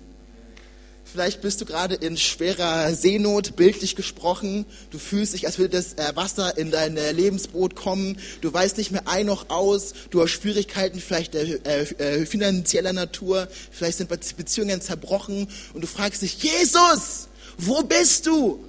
Vielleicht 1.03 1.41
bist 1.41 1.62
du 1.62 1.65
gerade 1.65 1.95
in 1.95 2.17
schwerer 2.17 2.93
Seenot, 2.93 3.55
bildlich 3.55 3.95
gesprochen. 3.95 4.65
Du 4.89 4.98
fühlst 4.98 5.34
dich, 5.34 5.45
als 5.45 5.60
würde 5.60 5.77
das 5.77 5.93
äh, 5.93 6.15
Wasser 6.15 6.57
in 6.57 6.72
dein 6.72 6.98
äh, 6.98 7.12
Lebensboot 7.12 7.75
kommen. 7.75 8.17
Du 8.41 8.51
weißt 8.51 8.77
nicht 8.77 8.91
mehr 8.91 9.07
ein 9.07 9.27
noch 9.27 9.50
aus. 9.50 9.93
Du 10.10 10.22
hast 10.22 10.31
Schwierigkeiten 10.31 11.00
vielleicht 11.00 11.36
äh, 11.36 11.60
äh, 11.63 12.25
finanzieller 12.25 12.91
Natur. 12.91 13.48
Vielleicht 13.72 14.00
sind 14.00 14.10
Beziehungen 14.10 14.81
zerbrochen. 14.81 15.48
Und 15.74 15.81
du 15.81 15.88
fragst 15.88 16.22
dich, 16.22 16.43
Jesus, 16.43 17.29
wo 17.57 17.83
bist 17.83 18.25
du? 18.25 18.63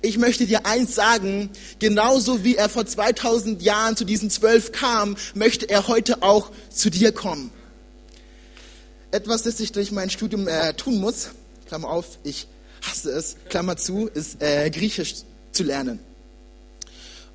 Ich 0.00 0.18
möchte 0.18 0.46
dir 0.46 0.66
eins 0.66 0.94
sagen, 0.94 1.50
genauso 1.78 2.44
wie 2.44 2.56
er 2.56 2.68
vor 2.68 2.86
2000 2.86 3.62
Jahren 3.62 3.96
zu 3.96 4.04
diesen 4.04 4.30
zwölf 4.30 4.72
kam, 4.72 5.16
möchte 5.34 5.68
er 5.68 5.86
heute 5.86 6.22
auch 6.22 6.50
zu 6.70 6.90
dir 6.90 7.12
kommen. 7.12 7.52
Etwas, 9.12 9.42
das 9.42 9.60
ich 9.60 9.72
durch 9.72 9.92
mein 9.92 10.10
Studium 10.10 10.48
äh, 10.48 10.74
tun 10.74 10.98
muss, 10.98 11.28
Klammer 11.66 11.90
auf, 11.90 12.18
ich 12.24 12.48
hasse 12.82 13.10
es, 13.12 13.36
Klammer 13.48 13.76
zu, 13.76 14.08
ist 14.08 14.42
äh, 14.42 14.70
Griechisch 14.70 15.14
zu 15.52 15.62
lernen. 15.62 16.00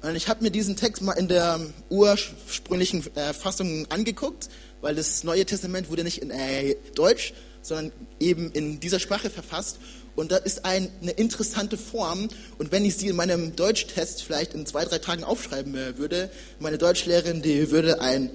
Und 0.01 0.15
ich 0.15 0.27
habe 0.27 0.43
mir 0.43 0.51
diesen 0.51 0.75
Text 0.75 1.01
mal 1.01 1.13
in 1.13 1.27
der 1.27 1.59
ursprünglichen 1.89 3.03
äh, 3.15 3.33
Fassung 3.33 3.89
angeguckt, 3.89 4.49
weil 4.81 4.95
das 4.95 5.23
Neue 5.23 5.45
Testament 5.45 5.89
wurde 5.89 6.03
nicht 6.03 6.21
in 6.21 6.31
äh, 6.31 6.75
Deutsch, 6.95 7.33
sondern 7.61 7.91
eben 8.19 8.51
in 8.51 8.79
dieser 8.79 8.99
Sprache 8.99 9.29
verfasst. 9.29 9.77
Und 10.17 10.31
da 10.31 10.37
ist 10.37 10.65
ein, 10.65 10.89
eine 10.99 11.11
interessante 11.11 11.77
Form. 11.77 12.27
Und 12.57 12.71
wenn 12.71 12.83
ich 12.83 12.97
sie 12.97 13.07
in 13.07 13.15
meinem 13.15 13.55
Deutschtest 13.55 14.23
vielleicht 14.23 14.55
in 14.55 14.65
zwei, 14.65 14.83
drei 14.83 14.97
Tagen 14.97 15.23
aufschreiben 15.23 15.75
äh, 15.75 15.99
würde, 15.99 16.31
meine 16.59 16.79
Deutschlehrerin, 16.79 17.43
die 17.43 17.69
würde 17.69 18.01
ein 18.01 18.31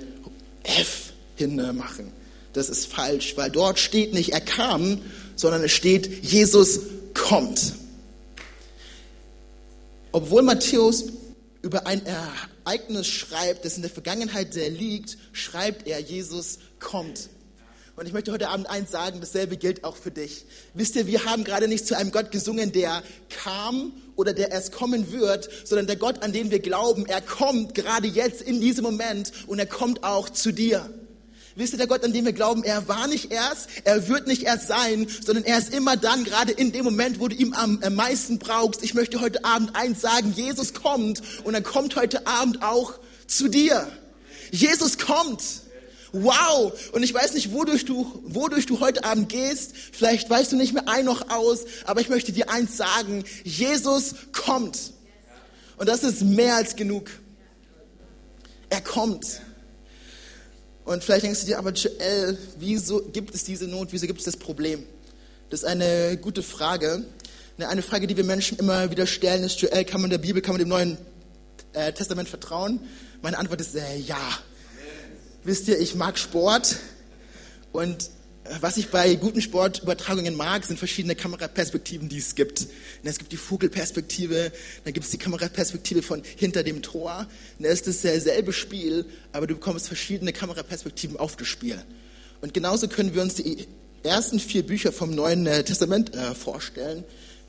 F 0.62 1.12
hinmachen. 1.35 2.12
Das 2.53 2.69
ist 2.69 2.87
falsch, 2.87 3.37
weil 3.37 3.51
dort 3.51 3.81
steht 3.81 4.15
nicht, 4.15 4.33
er 4.33 4.41
kam, 4.41 5.01
sondern 5.35 5.65
es 5.65 5.73
steht, 5.73 6.25
Jesus 6.25 6.81
kommt. 7.15 7.75
Obwohl 10.12 10.43
Matthäus 10.43 11.07
über 11.62 11.89
ein 11.89 12.03
Ereignis 12.65 13.09
schreibt, 13.09 13.65
das 13.65 13.75
in 13.75 13.83
der 13.83 13.91
Vergangenheit 13.91 14.55
liegt, 14.55 15.19
schreibt 15.33 15.89
er, 15.89 15.99
Jesus 15.99 16.61
kommt. 16.79 17.29
Und 17.95 18.07
ich 18.07 18.15
möchte 18.15 18.33
heute 18.33 18.49
Abend 18.49 18.71
eins 18.71 18.91
sagen, 18.91 19.21
dasselbe 19.21 19.59
gilt 19.59 19.85
auch 19.85 19.97
für 19.97 20.11
dich. 20.11 20.47
Wisst 20.73 20.97
ihr, 20.97 21.07
wir 21.07 21.27
haben 21.27 21.45
gerade 21.45 21.69
nicht 21.69 21.87
zu 21.87 21.95
einem 21.95 22.11
Gott 22.11 22.31
gesungen, 22.31 22.73
der 22.73 23.03
kam 23.29 23.93
oder 24.17 24.33
der 24.33 24.51
erst 24.51 24.73
kommen 24.73 25.13
wird, 25.13 25.51
sondern 25.65 25.87
der 25.87 25.97
Gott, 25.97 26.23
an 26.23 26.33
den 26.33 26.51
wir 26.51 26.61
glauben, 26.61 27.05
er 27.05 27.21
kommt 27.21 27.75
gerade 27.75 28.07
jetzt 28.07 28.41
in 28.41 28.63
diesem 28.63 28.85
Moment 28.85 29.33
und 29.47 29.59
er 29.59 29.67
kommt 29.67 30.05
auch 30.05 30.31
zu 30.31 30.53
dir. 30.53 30.89
Wisst 31.55 31.75
ihr, 31.75 31.77
der 31.77 31.87
Gott, 31.87 32.03
an 32.03 32.15
dem 32.15 32.25
wir 32.25 32.33
glauben, 32.33 32.65
er 32.65 32.89
war 32.89 33.09
nicht 33.09 33.31
erst, 33.31 33.69
er 33.85 34.09
wird 34.09 34.27
nicht 34.27 34.45
erst 34.45 34.69
sein, 34.69 35.07
sondern 35.23 35.45
er 35.45 35.59
ist 35.59 35.75
immer 35.75 35.99
dann, 35.99 36.25
gerade 36.25 36.51
in 36.51 36.73
dem 36.73 36.85
Moment, 36.85 37.21
wo 37.21 37.29
du 37.29 37.37
ihn 37.37 37.53
am 37.55 37.79
meisten 37.95 38.39
brauchst. 38.39 38.83
Ich 38.83 38.95
möchte 38.95 39.21
heute 39.21 39.45
Abend 39.45 39.77
eins 39.77 40.01
sagen, 40.01 40.33
Jesus 40.35 40.73
kommt 40.73 41.21
und 41.45 41.53
er 41.53 41.61
kommt 41.61 41.97
heute 41.97 42.27
Abend 42.27 42.63
auch 42.63 42.95
zu 43.27 43.49
dir. 43.49 43.87
Jesus 44.51 44.97
kommt. 44.97 45.43
Wow! 46.12 46.73
Und 46.92 47.02
ich 47.02 47.14
weiß 47.14 47.33
nicht, 47.35 47.52
wodurch 47.52 47.85
du, 47.87 48.23
wodurch 48.25 48.66
du 48.66 48.81
heute 48.81 49.04
Abend 49.04 49.31
gehst. 49.31 49.73
Vielleicht 49.92 50.28
weißt 50.28 50.52
du 50.52 50.57
nicht 50.57 50.75
mehr 50.75 50.88
ein 50.88 51.07
noch 51.07 51.31
aus, 51.31 51.64
aber 51.85 52.00
ich 52.00 52.09
möchte 52.09 52.33
dir 52.33 52.50
eins 52.50 52.76
sagen. 52.76 53.25
Jesus 53.45 54.14
kommt. 54.33 54.92
Und 55.78 55.88
das 55.88 56.04
ist 56.04 56.23
mehr 56.23 56.57
als 56.57 56.76
genug. 56.76 57.11
Er 58.69 58.83
kommt. 58.83 59.40
Und 60.85 61.02
vielleicht 61.02 61.25
denkst 61.25 61.40
du 61.40 61.47
dir, 61.47 61.59
aber 61.59 61.73
Joel, 61.73 62.37
wieso 62.59 63.02
gibt 63.02 63.35
es 63.35 63.45
diese 63.45 63.66
Not, 63.66 63.88
wieso 63.92 64.07
gibt 64.07 64.19
es 64.19 64.25
das 64.25 64.37
Problem? 64.37 64.85
Das 65.49 65.61
ist 65.61 65.66
eine 65.66 66.16
gute 66.16 66.42
Frage. 66.42 67.04
Eine 67.59 67.83
Frage, 67.83 68.07
die 68.07 68.16
wir 68.16 68.25
Menschen 68.25 68.59
immer 68.59 68.90
wieder 68.90 69.07
stellen, 69.07 69.45
ist, 69.45 69.61
Joel, 69.61 69.85
kann 69.85 70.00
man 70.00 70.11
der 70.11 70.19
Bibel, 70.19 70.42
kann 70.42 70.54
man 70.54 70.59
dem 70.59 70.69
Neuen 70.69 70.99
äh, 71.73 71.92
Testament 71.92 72.28
vertrauen? 72.28 72.81
Meine 73.23 73.38
Antwort 73.38 73.61
ist 73.61 73.76
äh, 73.76 73.97
ja. 73.99 74.19
Wisst 75.45 75.67
ihr, 75.67 75.81
ich 75.81 75.97
mag 75.97 76.19
Sport 76.19 76.77
und 77.73 78.11
Was 78.61 78.77
ich 78.77 78.89
bei 78.89 79.15
guten 79.15 79.41
Sportübertragungen 79.41 80.35
mag, 80.35 80.65
sind 80.65 80.77
verschiedene 80.77 81.15
Kameraperspektiven, 81.15 82.09
die 82.09 82.19
es 82.19 82.35
gibt. 82.35 82.67
Es 83.05 83.19
gibt 83.19 83.31
die 83.31 83.37
Vogelperspektive, 83.37 84.51
dann 84.85 84.93
gibt 84.93 85.07
es 85.07 85.13
die 85.13 85.19
Kameraperspektive 85.19 86.03
von 86.03 86.23
hinter 86.37 86.65
dem 86.65 86.83
Tor. 86.83 87.29
Und 87.59 87.65
es 87.65 87.83
ist 87.83 88.05
dasselbe 88.05 88.53
Spiel, 88.53 89.07
aber 89.33 89.47
du 89.47 89.55
bekommst 89.55 89.87
verschiedene 89.87 90.33
Kameraperspektiven 90.33 91.17
auf 91.19 91.37
das 91.37 91.47
Spiel. 91.47 91.79
Und 92.41 92.53
genauso 92.53 92.89
können 92.89 93.15
wir 93.15 93.23
uns 93.23 93.37
die 93.37 93.69
ersten 94.03 94.41
vier 94.41 94.67
Bücher 94.67 94.91
vom 94.91 95.15
Neuen 95.15 95.47
äh, 95.47 95.63
Testament 95.63 96.13
äh, 96.15 96.35
vorstellen. 96.35 97.05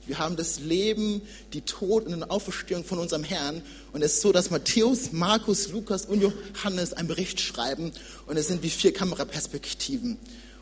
Wir 0.06 0.20
haben 0.20 0.36
das 0.36 0.60
Leben, 0.60 1.22
die 1.54 1.62
Tod 1.62 2.06
und 2.06 2.20
die 2.20 2.30
Auferstehung 2.30 2.84
von 2.84 3.00
unserem 3.00 3.24
Herrn. 3.24 3.62
Und 3.94 4.02
es 4.02 4.16
ist 4.16 4.22
so, 4.22 4.32
dass 4.32 4.52
Matthäus, 4.52 5.12
Markus, 5.14 5.70
Lukas 5.70 6.06
und 6.06 6.22
Johannes 6.22 6.94
einen 6.94 7.08
Bericht 7.08 7.40
schreiben. 7.40 7.92
Und 8.26 8.38
es 8.38 8.48
sind 8.48 8.64
wie 8.64 8.70
vier 8.70 8.94
Kameraperspektiven. 8.94 10.18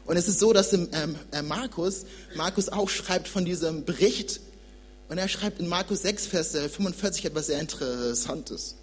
Und 0.06 0.18
es 0.18 0.28
ist 0.28 0.40
so, 0.40 0.54
dass 0.54 0.74
im, 0.74 0.90
ähm, 0.94 1.16
äh, 1.32 1.42
Markus, 1.42 2.06
Markus 2.36 2.70
auch 2.70 2.90
schreibt 2.90 3.28
von 3.28 3.46
diesem 3.46 3.84
Bericht. 3.86 4.42
Und 5.10 5.18
er 5.18 5.28
schreibt 5.28 5.60
in 5.60 5.68
Markus 5.68 6.04
6, 6.04 6.28
Vers 6.28 6.52
45 6.52 7.26
etwas 7.26 7.48
sehr 7.48 7.60
Interessantes. 7.60 8.76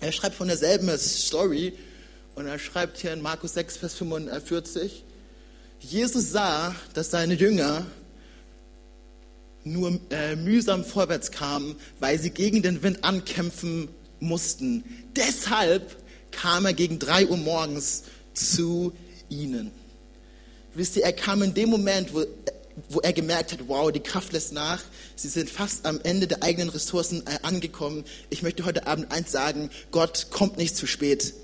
Er 0.00 0.12
schreibt 0.12 0.34
von 0.34 0.48
derselben 0.48 0.96
Story. 0.98 1.74
Und 2.34 2.46
er 2.46 2.58
schreibt 2.58 2.98
hier 2.98 3.12
in 3.12 3.22
Markus 3.22 3.54
6, 3.54 3.78
Vers 3.78 3.94
45. 3.94 5.04
Jesus 5.80 6.30
sah, 6.32 6.74
dass 6.94 7.10
seine 7.10 7.34
Jünger 7.34 7.86
nur 9.64 9.98
äh, 10.10 10.36
mühsam 10.36 10.84
vorwärts 10.84 11.30
kamen, 11.30 11.76
weil 12.00 12.18
sie 12.18 12.30
gegen 12.30 12.62
den 12.62 12.82
Wind 12.82 13.02
ankämpfen 13.04 13.88
mussten. 14.20 14.84
Deshalb 15.16 15.96
kam 16.30 16.66
er 16.66 16.74
gegen 16.74 16.98
drei 16.98 17.26
Uhr 17.26 17.36
morgens 17.36 18.04
zu 18.34 18.92
ihnen. 19.28 19.70
Wisst 20.74 20.96
ihr, 20.96 21.04
er 21.04 21.12
kam 21.12 21.42
in 21.42 21.54
dem 21.54 21.70
Moment, 21.70 22.12
wo, 22.12 22.24
wo 22.88 23.00
er 23.00 23.12
gemerkt 23.12 23.52
hat, 23.52 23.60
wow, 23.68 23.90
die 23.92 24.00
Kraft 24.00 24.32
lässt 24.32 24.52
nach. 24.52 24.82
Sie 25.14 25.28
sind 25.28 25.48
fast 25.48 25.86
am 25.86 26.00
Ende 26.02 26.26
der 26.26 26.42
eigenen 26.42 26.68
Ressourcen 26.68 27.22
äh, 27.26 27.38
angekommen. 27.42 28.04
Ich 28.30 28.42
möchte 28.42 28.64
heute 28.64 28.86
Abend 28.86 29.12
eins 29.12 29.30
sagen, 29.30 29.70
Gott 29.90 30.28
kommt 30.30 30.58
nicht 30.58 30.76
zu 30.76 30.86
spät. 30.86 31.34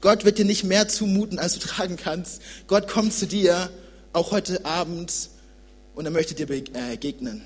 Gott 0.00 0.24
wird 0.24 0.38
dir 0.38 0.44
nicht 0.44 0.64
mehr 0.64 0.88
zumuten, 0.88 1.38
als 1.38 1.54
du 1.54 1.60
tragen 1.60 1.96
kannst. 1.96 2.42
Gott 2.66 2.88
kommt 2.88 3.12
zu 3.12 3.26
dir, 3.26 3.70
auch 4.12 4.32
heute 4.32 4.64
Abend, 4.64 5.12
und 5.94 6.04
er 6.04 6.10
möchte 6.10 6.34
dir 6.34 6.46
begegnen. 6.46 7.42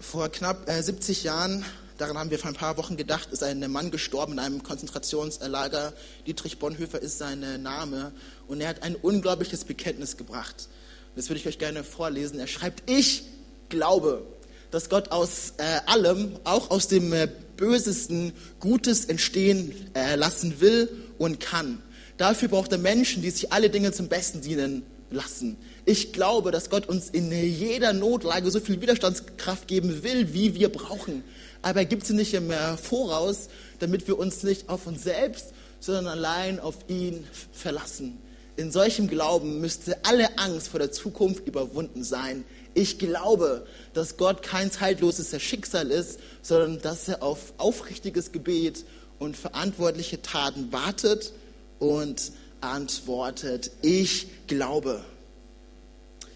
Vor 0.00 0.28
knapp 0.28 0.70
70 0.70 1.24
äh, 1.24 1.26
Jahren, 1.26 1.64
daran 1.96 2.16
haben 2.18 2.30
wir 2.30 2.38
vor 2.38 2.48
ein 2.48 2.54
paar 2.54 2.76
Wochen 2.76 2.96
gedacht, 2.96 3.30
ist 3.32 3.42
ein 3.42 3.70
Mann 3.70 3.90
gestorben 3.90 4.34
in 4.34 4.38
einem 4.38 4.62
Konzentrationslager. 4.62 5.92
Dietrich 6.26 6.58
Bonhoeffer 6.58 7.00
ist 7.00 7.18
sein 7.18 7.62
Name 7.62 8.12
und 8.46 8.60
er 8.60 8.68
hat 8.68 8.82
ein 8.82 8.94
unglaubliches 8.94 9.64
Bekenntnis 9.64 10.16
gebracht. 10.16 10.68
Das 11.16 11.28
würde 11.28 11.40
ich 11.40 11.48
euch 11.48 11.58
gerne 11.58 11.82
vorlesen. 11.82 12.38
Er 12.38 12.46
schreibt, 12.46 12.88
ich 12.88 13.24
glaube, 13.68 14.24
dass 14.70 14.88
Gott 14.88 15.10
aus 15.10 15.54
äh, 15.56 15.80
allem, 15.86 16.38
auch 16.44 16.70
aus 16.70 16.88
dem 16.88 17.12
äh, 17.12 17.28
Bösesten, 17.56 18.32
Gutes 18.60 19.06
entstehen 19.06 19.74
äh, 19.94 20.14
lassen 20.14 20.60
will 20.60 20.88
und 21.18 21.40
kann. 21.40 21.82
Dafür 22.18 22.48
braucht 22.48 22.70
er 22.70 22.78
Menschen, 22.78 23.22
die 23.22 23.30
sich 23.30 23.52
alle 23.52 23.70
Dinge 23.70 23.92
zum 23.92 24.08
Besten 24.08 24.42
dienen 24.42 24.84
lassen. 25.10 25.56
Ich 25.84 26.12
glaube, 26.12 26.50
dass 26.50 26.70
Gott 26.70 26.86
uns 26.86 27.10
in 27.10 27.30
jeder 27.32 27.92
Notlage 27.92 28.50
so 28.50 28.60
viel 28.60 28.80
Widerstandskraft 28.80 29.68
geben 29.68 30.02
will, 30.02 30.34
wie 30.34 30.54
wir 30.54 30.70
brauchen. 30.70 31.24
Aber 31.62 31.80
er 31.80 31.86
gibt 31.86 32.06
sie 32.06 32.14
nicht 32.14 32.34
im 32.34 32.52
Voraus, 32.82 33.48
damit 33.78 34.06
wir 34.06 34.18
uns 34.18 34.42
nicht 34.42 34.68
auf 34.68 34.86
uns 34.86 35.02
selbst, 35.02 35.52
sondern 35.80 36.06
allein 36.06 36.60
auf 36.60 36.76
ihn 36.88 37.26
verlassen. 37.52 38.18
In 38.56 38.72
solchem 38.72 39.06
Glauben 39.06 39.60
müsste 39.60 40.04
alle 40.04 40.36
Angst 40.36 40.68
vor 40.68 40.80
der 40.80 40.90
Zukunft 40.90 41.46
überwunden 41.46 42.02
sein. 42.02 42.44
Ich 42.74 42.98
glaube, 42.98 43.66
dass 43.94 44.16
Gott 44.16 44.42
kein 44.42 44.70
zeitloses 44.72 45.40
Schicksal 45.40 45.90
ist, 45.90 46.18
sondern 46.42 46.80
dass 46.80 47.08
er 47.08 47.22
auf 47.22 47.54
aufrichtiges 47.58 48.32
Gebet 48.32 48.84
und 49.20 49.36
verantwortliche 49.36 50.22
Taten 50.22 50.72
wartet 50.72 51.32
und 51.78 52.32
antwortet. 52.60 53.70
Ich 53.82 54.28
glaube. 54.46 55.04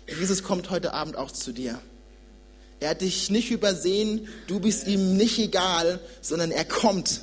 Jesus 0.06 0.42
kommt 0.42 0.70
heute 0.70 0.92
Abend 0.92 1.16
auch 1.16 1.30
zu 1.30 1.52
dir. 1.52 1.80
Er 2.80 2.90
hat 2.90 3.00
dich 3.00 3.30
nicht 3.30 3.50
übersehen, 3.50 4.28
du 4.48 4.58
bist 4.58 4.88
ihm 4.88 5.16
nicht 5.16 5.38
egal, 5.38 6.00
sondern 6.20 6.50
er 6.50 6.64
kommt 6.64 7.22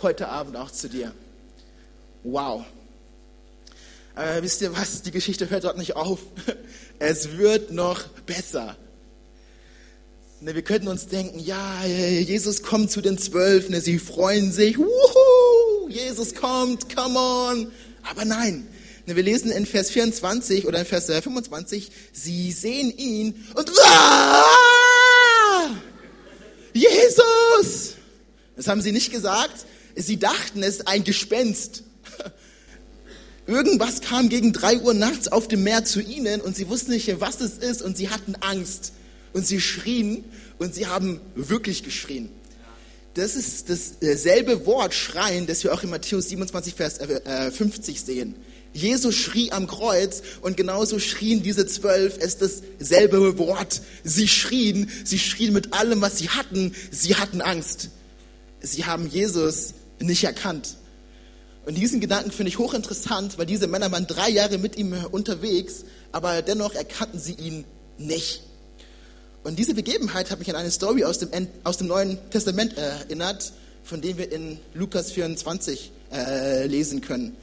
heute 0.00 0.28
Abend 0.28 0.56
auch 0.56 0.70
zu 0.70 0.88
dir. 0.88 1.12
Wow. 2.22 2.64
Aber 4.14 4.42
wisst 4.42 4.62
ihr 4.62 4.72
was, 4.76 5.02
die 5.02 5.10
Geschichte 5.10 5.50
hört 5.50 5.64
dort 5.64 5.78
nicht 5.78 5.96
auf. 5.96 6.20
Es 6.98 7.36
wird 7.36 7.72
noch 7.72 8.06
besser. 8.26 8.76
Ne, 10.40 10.54
wir 10.54 10.62
könnten 10.62 10.86
uns 10.86 11.08
denken, 11.08 11.40
ja, 11.40 11.84
Jesus 11.84 12.62
kommt 12.62 12.92
zu 12.92 13.00
den 13.00 13.18
Zwölf, 13.18 13.68
ne, 13.68 13.80
sie 13.80 13.98
freuen 13.98 14.52
sich, 14.52 14.78
wuhu, 14.78 15.88
Jesus 15.88 16.34
kommt, 16.34 16.94
come 16.94 17.18
on. 17.18 17.72
Aber 18.02 18.24
nein, 18.24 18.66
wir 19.06 19.22
lesen 19.22 19.50
in 19.50 19.66
Vers 19.66 19.90
24 19.90 20.66
oder 20.66 20.78
in 20.80 20.86
Vers 20.86 21.06
25, 21.06 21.88
äh, 21.88 21.90
sie 22.12 22.52
sehen 22.52 22.96
ihn 22.96 23.46
und 23.54 23.70
ah, 23.84 24.42
Jesus! 26.72 27.94
Das 28.56 28.68
haben 28.68 28.80
sie 28.80 28.92
nicht 28.92 29.10
gesagt. 29.10 29.66
Sie 29.96 30.18
dachten, 30.18 30.62
es 30.62 30.76
ist 30.76 30.88
ein 30.88 31.04
Gespenst. 31.04 31.82
Irgendwas 33.46 34.00
kam 34.00 34.28
gegen 34.28 34.52
drei 34.52 34.78
Uhr 34.78 34.94
nachts 34.94 35.28
auf 35.28 35.48
dem 35.48 35.64
Meer 35.64 35.84
zu 35.84 36.00
ihnen 36.00 36.40
und 36.40 36.56
sie 36.56 36.68
wussten 36.68 36.92
nicht, 36.92 37.20
was 37.20 37.40
es 37.40 37.58
ist 37.58 37.82
und 37.82 37.96
sie 37.96 38.08
hatten 38.08 38.36
Angst. 38.36 38.92
Und 39.32 39.46
sie 39.46 39.60
schrien 39.60 40.24
und 40.58 40.74
sie 40.74 40.86
haben 40.86 41.20
wirklich 41.34 41.82
geschrien. 41.82 42.30
Das 43.14 43.36
ist 43.36 43.68
dasselbe 44.00 44.64
Wort 44.64 44.94
schreien, 44.94 45.46
das 45.46 45.62
wir 45.64 45.74
auch 45.74 45.82
in 45.82 45.90
Matthäus 45.90 46.30
27, 46.30 46.74
Vers 46.74 46.98
50 46.98 47.96
äh, 47.96 47.98
sehen. 47.98 48.34
Jesus 48.72 49.14
schrie 49.14 49.52
am 49.52 49.66
Kreuz 49.66 50.22
und 50.40 50.56
genauso 50.56 50.98
schrien 50.98 51.42
diese 51.42 51.66
zwölf, 51.66 52.16
es 52.18 52.36
ist 52.36 52.62
dasselbe 52.78 53.38
Wort. 53.38 53.82
Sie 54.02 54.28
schrien, 54.28 54.90
sie 55.04 55.18
schrien 55.18 55.52
mit 55.52 55.74
allem, 55.74 56.00
was 56.00 56.18
sie 56.18 56.30
hatten. 56.30 56.74
Sie 56.90 57.14
hatten 57.16 57.42
Angst. 57.42 57.90
Sie 58.62 58.86
haben 58.86 59.08
Jesus 59.08 59.74
nicht 60.00 60.24
erkannt. 60.24 60.76
Und 61.66 61.76
diesen 61.76 62.00
Gedanken 62.00 62.32
finde 62.32 62.48
ich 62.48 62.58
hochinteressant, 62.58 63.36
weil 63.36 63.46
diese 63.46 63.66
Männer 63.66 63.92
waren 63.92 64.06
drei 64.06 64.30
Jahre 64.30 64.58
mit 64.58 64.76
ihm 64.76 64.94
unterwegs, 65.10 65.84
aber 66.10 66.42
dennoch 66.42 66.74
erkannten 66.74 67.20
sie 67.20 67.34
ihn 67.34 67.64
nicht. 67.98 68.42
Und 69.44 69.58
diese 69.58 69.74
Begebenheit 69.74 70.30
hat 70.30 70.38
mich 70.38 70.50
an 70.50 70.56
eine 70.56 70.70
Story 70.70 71.04
aus 71.04 71.18
dem, 71.18 71.48
aus 71.64 71.76
dem 71.76 71.88
Neuen 71.88 72.18
Testament 72.30 72.76
erinnert, 72.76 73.52
von 73.82 74.00
dem 74.00 74.16
wir 74.16 74.30
in 74.30 74.58
Lukas 74.74 75.10
24 75.10 75.90
äh, 76.12 76.66
lesen 76.66 77.00
können. 77.00 77.36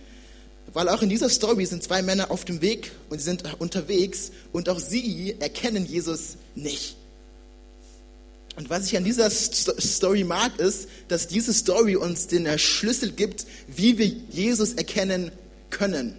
Weil 0.72 0.88
auch 0.88 1.02
in 1.02 1.10
dieser 1.10 1.30
Story 1.30 1.66
sind 1.66 1.84
zwei 1.84 2.02
Männer 2.02 2.32
auf 2.32 2.46
dem 2.46 2.62
Weg 2.62 2.92
und 3.10 3.18
sie 3.18 3.26
sind 3.26 3.44
unterwegs 3.60 4.32
und 4.54 4.70
auch 4.70 4.80
sie 4.80 5.36
erkennen 5.40 5.86
Jesus 5.86 6.38
nicht. 6.56 6.96
Und 8.56 8.70
was 8.70 8.86
ich 8.88 8.96
an 8.98 9.04
dieser 9.04 9.30
Story 9.30 10.24
mag, 10.24 10.58
ist, 10.60 10.88
dass 11.08 11.28
diese 11.28 11.54
Story 11.54 11.96
uns 11.96 12.28
den 12.28 12.60
Schlüssel 12.60 13.12
gibt, 13.12 13.46
wie 13.68 13.98
wir 13.98 14.08
Jesus 14.30 14.74
erkennen 14.74 15.32
können. 15.70 16.16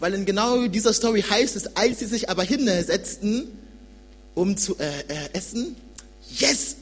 Weil 0.00 0.14
in 0.14 0.24
genau 0.24 0.66
dieser 0.68 0.92
Story 0.92 1.22
heißt 1.22 1.56
es, 1.56 1.76
als 1.76 1.98
sie 2.00 2.06
sich 2.06 2.30
aber 2.30 2.42
hinsetzten, 2.42 3.48
um 4.38 4.56
zu 4.56 4.78
äh, 4.78 4.86
äh, 5.08 5.28
essen, 5.32 5.74
yes, 6.38 6.76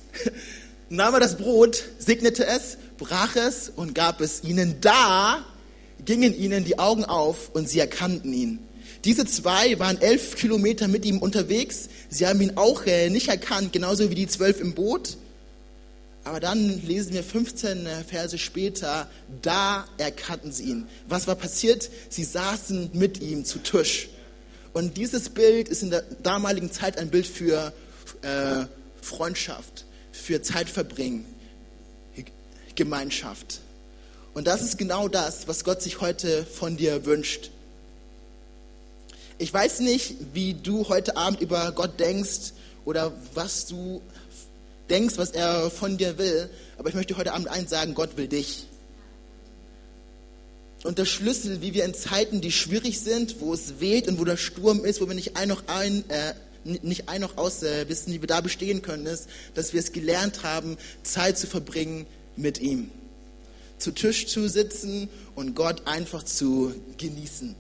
nahm 0.90 1.14
er 1.14 1.20
das 1.20 1.38
Brot, 1.38 1.84
segnete 1.98 2.46
es, 2.46 2.76
brach 2.98 3.34
es 3.34 3.72
und 3.74 3.94
gab 3.94 4.20
es 4.20 4.44
ihnen. 4.44 4.76
Da 4.80 5.44
gingen 6.04 6.38
ihnen 6.38 6.64
die 6.64 6.78
Augen 6.78 7.04
auf 7.04 7.50
und 7.54 7.68
sie 7.68 7.80
erkannten 7.80 8.32
ihn. 8.32 8.58
Diese 9.04 9.24
zwei 9.24 9.78
waren 9.78 10.00
elf 10.00 10.36
Kilometer 10.36 10.86
mit 10.86 11.04
ihm 11.06 11.18
unterwegs. 11.18 11.88
Sie 12.10 12.26
haben 12.26 12.40
ihn 12.40 12.56
auch 12.56 12.84
äh, 12.86 13.08
nicht 13.08 13.28
erkannt, 13.28 13.72
genauso 13.72 14.10
wie 14.10 14.14
die 14.14 14.26
zwölf 14.26 14.60
im 14.60 14.74
Boot. 14.74 15.16
Aber 16.24 16.40
dann 16.40 16.82
lesen 16.86 17.14
wir 17.14 17.22
15 17.22 17.86
äh, 17.86 18.04
Verse 18.04 18.36
später, 18.36 19.08
da 19.42 19.86
erkannten 19.96 20.52
sie 20.52 20.64
ihn. 20.64 20.88
Was 21.08 21.26
war 21.26 21.36
passiert? 21.36 21.88
Sie 22.10 22.24
saßen 22.24 22.90
mit 22.92 23.22
ihm 23.22 23.44
zu 23.44 23.60
Tisch. 23.60 24.08
Und 24.76 24.98
dieses 24.98 25.30
Bild 25.30 25.70
ist 25.70 25.82
in 25.82 25.88
der 25.88 26.02
damaligen 26.22 26.70
Zeit 26.70 26.98
ein 26.98 27.08
Bild 27.08 27.26
für 27.26 27.72
äh, 28.20 28.66
Freundschaft, 29.00 29.86
für 30.12 30.42
Zeitverbringen, 30.42 31.24
Gemeinschaft. 32.74 33.60
Und 34.34 34.46
das 34.46 34.60
ist 34.60 34.76
genau 34.76 35.08
das, 35.08 35.48
was 35.48 35.64
Gott 35.64 35.80
sich 35.80 36.02
heute 36.02 36.44
von 36.44 36.76
dir 36.76 37.06
wünscht. 37.06 37.48
Ich 39.38 39.50
weiß 39.50 39.80
nicht, 39.80 40.14
wie 40.34 40.52
du 40.52 40.86
heute 40.90 41.16
Abend 41.16 41.40
über 41.40 41.72
Gott 41.72 41.98
denkst 41.98 42.52
oder 42.84 43.12
was 43.32 43.64
du 43.64 44.02
denkst, 44.90 45.16
was 45.16 45.30
er 45.30 45.70
von 45.70 45.96
dir 45.96 46.18
will, 46.18 46.50
aber 46.76 46.90
ich 46.90 46.94
möchte 46.94 47.16
heute 47.16 47.32
Abend 47.32 47.48
eins 47.48 47.70
sagen, 47.70 47.94
Gott 47.94 48.18
will 48.18 48.28
dich. 48.28 48.66
Und 50.86 50.98
der 50.98 51.04
Schlüssel, 51.04 51.62
wie 51.62 51.74
wir 51.74 51.84
in 51.84 51.94
Zeiten, 51.94 52.40
die 52.40 52.52
schwierig 52.52 53.00
sind, 53.00 53.40
wo 53.40 53.52
es 53.52 53.80
weht 53.80 54.06
und 54.06 54.20
wo 54.20 54.24
der 54.24 54.36
Sturm 54.36 54.84
ist, 54.84 55.00
wo 55.00 55.08
wir 55.08 55.16
nicht 55.16 55.36
ein 55.36 55.48
noch 55.48 55.64
ein, 55.66 56.08
äh, 56.08 56.34
nicht 56.64 57.08
ein 57.08 57.22
noch 57.22 57.36
aus 57.36 57.64
äh, 57.64 57.88
wissen, 57.88 58.12
wie 58.12 58.22
wir 58.22 58.28
da 58.28 58.40
bestehen 58.40 58.82
können, 58.82 59.04
ist, 59.04 59.26
dass 59.54 59.72
wir 59.72 59.80
es 59.80 59.90
gelernt 59.90 60.44
haben, 60.44 60.76
Zeit 61.02 61.38
zu 61.38 61.48
verbringen 61.48 62.06
mit 62.36 62.60
ihm. 62.60 62.92
Zu 63.78 63.90
Tisch 63.90 64.28
zu 64.28 64.48
sitzen 64.48 65.08
und 65.34 65.56
Gott 65.56 65.88
einfach 65.88 66.22
zu 66.22 66.72
genießen. 66.98 67.56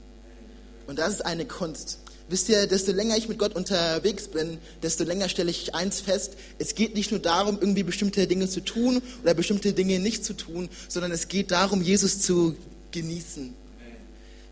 Und 0.86 0.98
das 1.00 1.14
ist 1.14 1.26
eine 1.26 1.46
Kunst. 1.46 1.98
Wisst 2.28 2.48
ihr, 2.48 2.68
desto 2.68 2.92
länger 2.92 3.16
ich 3.16 3.28
mit 3.28 3.40
Gott 3.40 3.56
unterwegs 3.56 4.28
bin, 4.28 4.58
desto 4.84 5.02
länger 5.02 5.28
stelle 5.28 5.50
ich 5.50 5.74
eins 5.74 6.00
fest. 6.00 6.34
Es 6.60 6.76
geht 6.76 6.94
nicht 6.94 7.10
nur 7.10 7.18
darum, 7.18 7.58
irgendwie 7.60 7.82
bestimmte 7.82 8.28
Dinge 8.28 8.48
zu 8.48 8.60
tun 8.60 9.02
oder 9.24 9.34
bestimmte 9.34 9.72
Dinge 9.72 9.98
nicht 9.98 10.24
zu 10.24 10.34
tun, 10.34 10.68
sondern 10.88 11.10
es 11.10 11.26
geht 11.26 11.50
darum, 11.50 11.82
Jesus 11.82 12.20
zu 12.20 12.56
genießen. 12.96 13.54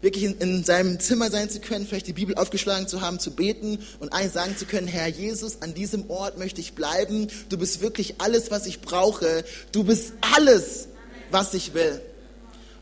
Wirklich 0.02 0.24
in, 0.24 0.38
in 0.38 0.64
seinem 0.64 1.00
Zimmer 1.00 1.30
sein 1.30 1.48
zu 1.48 1.60
können, 1.60 1.86
vielleicht 1.86 2.06
die 2.06 2.12
Bibel 2.12 2.34
aufgeschlagen 2.34 2.86
zu 2.86 3.00
haben, 3.00 3.18
zu 3.18 3.30
beten 3.30 3.78
und 4.00 4.12
eins 4.12 4.34
sagen 4.34 4.54
zu 4.54 4.66
können, 4.66 4.86
Herr 4.86 5.08
Jesus, 5.08 5.62
an 5.62 5.72
diesem 5.72 6.10
Ort 6.10 6.38
möchte 6.38 6.60
ich 6.60 6.74
bleiben. 6.74 7.28
Du 7.48 7.56
bist 7.56 7.80
wirklich 7.80 8.16
alles, 8.20 8.50
was 8.50 8.66
ich 8.66 8.82
brauche. 8.82 9.44
Du 9.72 9.84
bist 9.84 10.12
alles, 10.36 10.88
was 11.30 11.54
ich 11.54 11.72
will. 11.72 12.02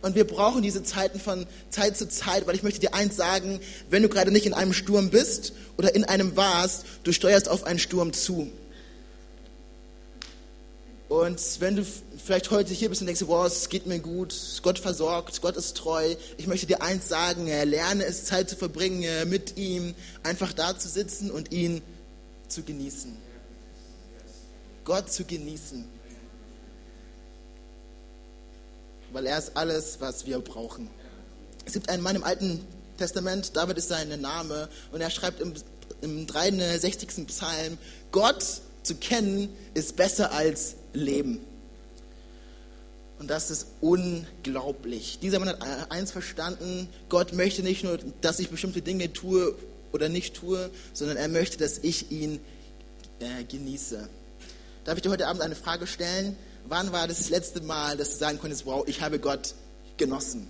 Und 0.01 0.17
wir 0.17 0.27
brauchen 0.27 0.63
diese 0.63 0.83
Zeiten 0.83 1.21
von 1.21 1.47
Zeit 1.71 1.97
zu 1.97 2.09
Zeit, 2.09 2.49
weil 2.49 2.57
ich 2.57 2.65
möchte 2.65 2.81
dir 2.81 2.93
eins 2.93 3.15
sagen, 3.15 3.61
wenn 3.89 4.03
du 4.03 4.09
gerade 4.09 4.33
nicht 4.33 4.47
in 4.47 4.55
einem 4.55 4.73
Sturm 4.73 5.11
bist 5.11 5.53
oder 5.79 5.95
in 5.95 6.03
einem 6.03 6.37
warst, 6.37 6.85
du 7.05 7.13
steuerst 7.13 7.49
auf 7.49 7.63
einen 7.63 7.79
Sturm 7.79 8.13
zu. 8.13 8.51
Und 11.13 11.61
wenn 11.61 11.77
du 11.77 11.85
vielleicht 11.85 12.51
heute 12.51 12.73
hier 12.73 12.89
bist 12.89 13.03
und 13.03 13.07
denkst, 13.07 13.25
wow, 13.27 13.47
es 13.47 13.69
geht 13.69 13.87
mir 13.87 13.99
gut, 13.99 14.35
Gott 14.63 14.79
versorgt, 14.79 15.43
Gott 15.43 15.59
ist 15.59 15.77
treu, 15.77 16.15
ich 16.39 16.47
möchte 16.47 16.67
dir 16.67 16.81
eins 16.81 17.07
sagen, 17.07 17.49
lerne 17.49 18.07
es, 18.07 18.25
Zeit 18.25 18.49
zu 18.49 18.57
verbringen 18.57 19.29
mit 19.29 19.59
ihm, 19.59 19.95
einfach 20.23 20.55
da 20.55 20.79
zu 20.79 20.89
sitzen 20.89 21.31
und 21.31 21.53
ihn 21.53 21.83
zu 22.49 22.63
genießen. 22.63 23.15
Gott 24.87 25.13
zu 25.13 25.25
genießen. 25.25 25.85
weil 29.13 29.27
er 29.27 29.37
ist 29.37 29.55
alles, 29.55 30.01
was 30.01 30.25
wir 30.25 30.39
brauchen. 30.39 30.89
Es 31.67 31.75
gibt 31.75 31.91
einen 31.91 32.03
Mann 32.03 32.17
im 32.17 32.25
Alten 32.25 32.65
Testament, 32.97 33.55
David 33.55 33.77
ist 33.77 33.89
sein 33.89 34.19
Name, 34.19 34.67
und 34.93 35.03
er 35.03 35.11
schreibt 35.11 35.43
im, 35.43 35.53
im 36.01 36.27
63. 36.27 37.27
Psalm, 37.27 37.77
Gott 38.13 38.43
zu 38.83 38.95
kennen 38.95 39.51
ist 39.75 39.97
besser 39.97 40.33
als 40.33 40.77
Leben. 40.93 41.41
Und 43.19 43.29
das 43.29 43.51
ist 43.51 43.67
unglaublich. 43.81 45.19
Dieser 45.23 45.39
Mann 45.39 45.49
hat 45.49 45.93
eins 45.93 46.11
verstanden, 46.11 46.89
Gott 47.09 47.33
möchte 47.33 47.63
nicht 47.63 47.85
nur, 47.85 47.99
dass 48.21 48.41
ich 48.41 48.51
bestimmte 48.51 48.83
Dinge 48.83 49.13
tue 49.13 49.55
oder 49.93 50.09
nicht 50.09 50.35
tue, 50.35 50.71
sondern 50.93 51.17
er 51.17 51.29
möchte, 51.29 51.59
dass 51.59 51.79
ich 51.79 52.11
ihn 52.11 52.41
äh, 53.21 53.45
genieße. 53.45 54.09
Darf 54.85 54.97
ich 54.97 55.03
dir 55.03 55.11
heute 55.11 55.29
Abend 55.29 55.43
eine 55.43 55.55
Frage 55.55 55.87
stellen? 55.87 56.37
Wann 56.67 56.93
war 56.93 57.07
das 57.07 57.31
letzte 57.31 57.61
Mal, 57.61 57.97
dass 57.97 58.11
du 58.11 58.17
sagen 58.17 58.39
konntest, 58.41 58.67
wow, 58.67 58.85
ich 58.89 59.01
habe 59.01 59.19
Gott 59.21 59.55
genossen? 59.97 60.49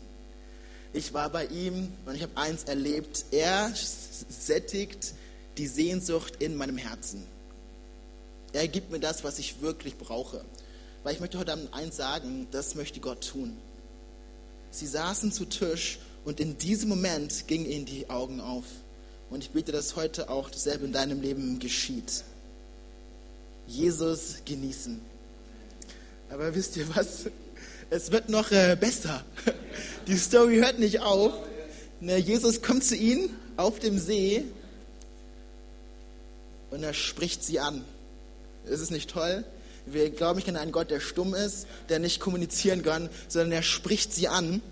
Ich 0.95 1.13
war 1.13 1.29
bei 1.31 1.47
ihm 1.47 1.93
und 2.07 2.15
ich 2.15 2.23
habe 2.23 2.37
eins 2.37 2.65
erlebt. 2.65 3.27
Er 3.31 3.73
sättigt 3.75 5.13
die 5.59 5.67
Sehnsucht 5.67 6.37
in 6.39 6.57
meinem 6.57 6.79
Herzen. 6.79 7.27
Er 8.53 8.69
gibt 8.69 8.91
mir 8.91 9.01
das, 9.01 9.25
was 9.25 9.39
ich 9.39 9.61
wirklich 9.61 9.97
brauche. 9.97 10.45
Weil 11.03 11.15
ich 11.15 11.21
möchte 11.21 11.39
heute 11.39 11.53
Abend 11.53 11.73
eins 11.73 11.97
sagen, 11.97 12.47
das 12.51 12.75
möchte 12.75 13.01
Gott 13.01 13.27
tun. 13.27 13.57
Sie 14.71 14.87
saßen 14.87 15.33
zu 15.33 15.45
Tisch 15.45 15.99
und 16.25 16.41
in 16.41 16.59
diesem 16.59 16.89
Moment 16.89 17.47
gingen 17.49 17.67
ihnen 17.67 17.87
die 17.87 18.09
Augen 18.09 18.41
auf. 18.41 18.65
Und 19.31 19.43
ich 19.43 19.51
bete, 19.51 19.73
dass 19.73 19.97
heute 19.97 20.31
auch 20.31 20.51
dasselbe 20.51 20.85
in 20.85 20.93
deinem 20.93 21.21
Leben 21.21 21.59
geschieht. 21.59 22.25
Jesus 23.67 24.37
genießen. 24.45 25.01
Aber 26.31 26.55
wisst 26.55 26.77
ihr 26.77 26.95
was? 26.95 27.27
Es 27.91 28.11
wird 28.11 28.29
noch 28.29 28.51
äh, 28.51 28.77
besser. 28.79 29.25
Die 30.07 30.17
Story 30.17 30.57
hört 30.59 30.79
nicht 30.79 31.01
auf. 31.01 31.33
Jesus 32.01 32.63
kommt 32.63 32.85
zu 32.85 32.97
ihnen 32.97 33.37
auf 33.57 33.79
dem 33.79 33.99
See 33.99 34.45
und 36.71 36.83
er 36.83 36.95
spricht 36.95 37.45
sie 37.45 37.61
an. 37.61 37.85
Ist 38.67 38.81
es 38.81 38.91
nicht 38.91 39.11
toll? 39.11 39.45
Wir 39.87 40.11
glauben 40.11 40.37
nicht 40.37 40.49
an 40.49 40.57
einen 40.57 40.73
Gott, 40.73 40.91
der 40.91 41.01
stumm 41.01 41.35
ist, 41.35 41.67
der 41.89 41.99
nicht 41.99 42.21
kommunizieren 42.21 42.83
kann, 42.83 43.11
sondern 43.29 43.53
er 43.53 43.63
spricht 43.63 44.13
sie 44.13 44.29
an. 44.29 44.63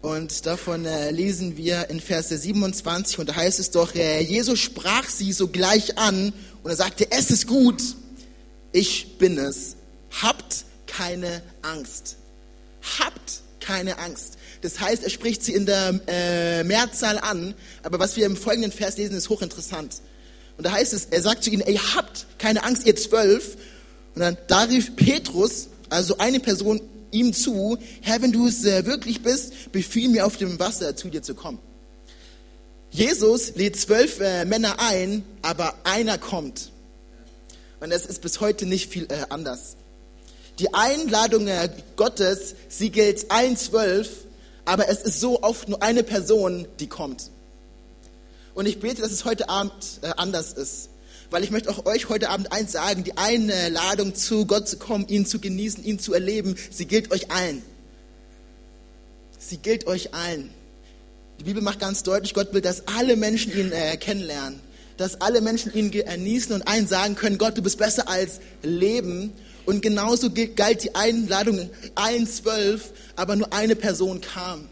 Und 0.00 0.46
davon 0.46 0.84
äh, 0.84 1.10
lesen 1.10 1.56
wir 1.56 1.88
in 1.90 2.00
Verse 2.00 2.36
27 2.36 3.18
und 3.18 3.28
da 3.28 3.36
heißt 3.36 3.58
es 3.58 3.70
doch, 3.70 3.94
äh, 3.94 4.20
Jesus 4.20 4.60
sprach 4.60 5.08
sie 5.08 5.32
sogleich 5.32 5.96
an 5.98 6.32
und 6.62 6.70
er 6.70 6.76
sagte, 6.76 7.10
es 7.10 7.30
ist 7.30 7.46
gut, 7.46 7.82
ich 8.72 9.18
bin 9.18 9.38
es 9.38 9.76
Habt 10.22 10.64
keine 10.86 11.42
Angst. 11.62 12.16
Habt 13.00 13.42
keine 13.60 13.98
Angst. 13.98 14.36
Das 14.60 14.78
heißt, 14.78 15.02
er 15.02 15.10
spricht 15.10 15.42
sie 15.42 15.54
in 15.54 15.66
der 15.66 16.00
äh, 16.06 16.64
Mehrzahl 16.64 17.18
an, 17.18 17.54
aber 17.82 17.98
was 17.98 18.16
wir 18.16 18.26
im 18.26 18.36
folgenden 18.36 18.72
Vers 18.72 18.96
lesen, 18.96 19.16
ist 19.16 19.28
hochinteressant. 19.28 20.00
Und 20.56 20.64
da 20.64 20.72
heißt 20.72 20.92
es, 20.92 21.06
er 21.06 21.22
sagt 21.22 21.44
zu 21.44 21.50
ihnen, 21.50 21.62
ey, 21.62 21.76
habt 21.76 22.26
keine 22.38 22.64
Angst, 22.64 22.86
ihr 22.86 22.96
zwölf. 22.96 23.56
Und 24.14 24.20
dann 24.20 24.36
da 24.46 24.62
rief 24.62 24.94
Petrus, 24.96 25.68
also 25.90 26.18
eine 26.18 26.40
Person, 26.40 26.80
ihm 27.10 27.32
zu, 27.32 27.78
Herr, 28.02 28.22
wenn 28.22 28.32
du 28.32 28.46
es 28.46 28.64
äh, 28.64 28.86
wirklich 28.86 29.22
bist, 29.22 29.72
befiehl 29.72 30.08
mir 30.08 30.26
auf 30.26 30.36
dem 30.36 30.58
Wasser 30.58 30.96
zu 30.96 31.08
dir 31.08 31.22
zu 31.22 31.34
kommen. 31.34 31.58
Jesus 32.90 33.54
lädt 33.56 33.76
zwölf 33.76 34.20
äh, 34.20 34.44
Männer 34.44 34.76
ein, 34.78 35.24
aber 35.42 35.74
einer 35.84 36.18
kommt. 36.18 36.70
Und 37.80 37.92
es 37.92 38.06
ist 38.06 38.22
bis 38.22 38.40
heute 38.40 38.66
nicht 38.66 38.90
viel 38.90 39.04
äh, 39.04 39.26
anders. 39.30 39.76
Die 40.60 40.72
Einladung 40.72 41.48
Gottes, 41.96 42.54
sie 42.68 42.90
gilt 42.90 43.28
allen 43.32 43.56
zwölf, 43.56 44.08
aber 44.64 44.88
es 44.88 45.02
ist 45.02 45.20
so 45.20 45.42
oft 45.42 45.68
nur 45.68 45.82
eine 45.82 46.04
Person, 46.04 46.68
die 46.78 46.86
kommt. 46.86 47.30
Und 48.54 48.66
ich 48.66 48.78
bete, 48.78 49.02
dass 49.02 49.12
es 49.12 49.24
heute 49.24 49.48
Abend 49.48 49.72
äh, 50.02 50.10
anders 50.16 50.52
ist. 50.52 50.90
Weil 51.30 51.42
ich 51.42 51.50
möchte 51.50 51.70
auch 51.70 51.86
euch 51.86 52.08
heute 52.08 52.30
Abend 52.30 52.52
eins 52.52 52.72
sagen, 52.72 53.02
die 53.02 53.16
Einladung 53.16 54.14
zu 54.14 54.46
Gott 54.46 54.68
zu 54.68 54.76
kommen, 54.76 55.08
ihn 55.08 55.26
zu 55.26 55.40
genießen, 55.40 55.84
ihn 55.84 55.98
zu 55.98 56.14
erleben, 56.14 56.56
sie 56.70 56.86
gilt 56.86 57.10
euch 57.10 57.30
allen. 57.30 57.62
Sie 59.38 59.56
gilt 59.56 59.86
euch 59.86 60.14
allen. 60.14 60.50
Die 61.40 61.44
Bibel 61.44 61.62
macht 61.62 61.80
ganz 61.80 62.02
deutlich, 62.02 62.34
Gott 62.34 62.54
will, 62.54 62.60
dass 62.60 62.86
alle 62.86 63.16
Menschen 63.16 63.52
ihn 63.52 63.72
äh, 63.72 63.96
kennenlernen. 63.96 64.60
Dass 64.96 65.20
alle 65.20 65.40
Menschen 65.40 65.74
ihn 65.74 65.90
genießen 65.90 66.54
und 66.54 66.68
allen 66.68 66.86
sagen 66.86 67.16
können, 67.16 67.36
Gott, 67.36 67.58
du 67.58 67.62
bist 67.62 67.78
besser 67.78 68.08
als 68.08 68.38
Leben. 68.62 69.32
Und 69.66 69.82
genauso 69.82 70.30
galt 70.30 70.84
die 70.84 70.94
Einladung 70.94 71.68
allen 71.96 72.28
zwölf, 72.28 72.92
aber 73.16 73.34
nur 73.34 73.52
eine 73.52 73.74
Person 73.74 74.20
kam. 74.20 74.68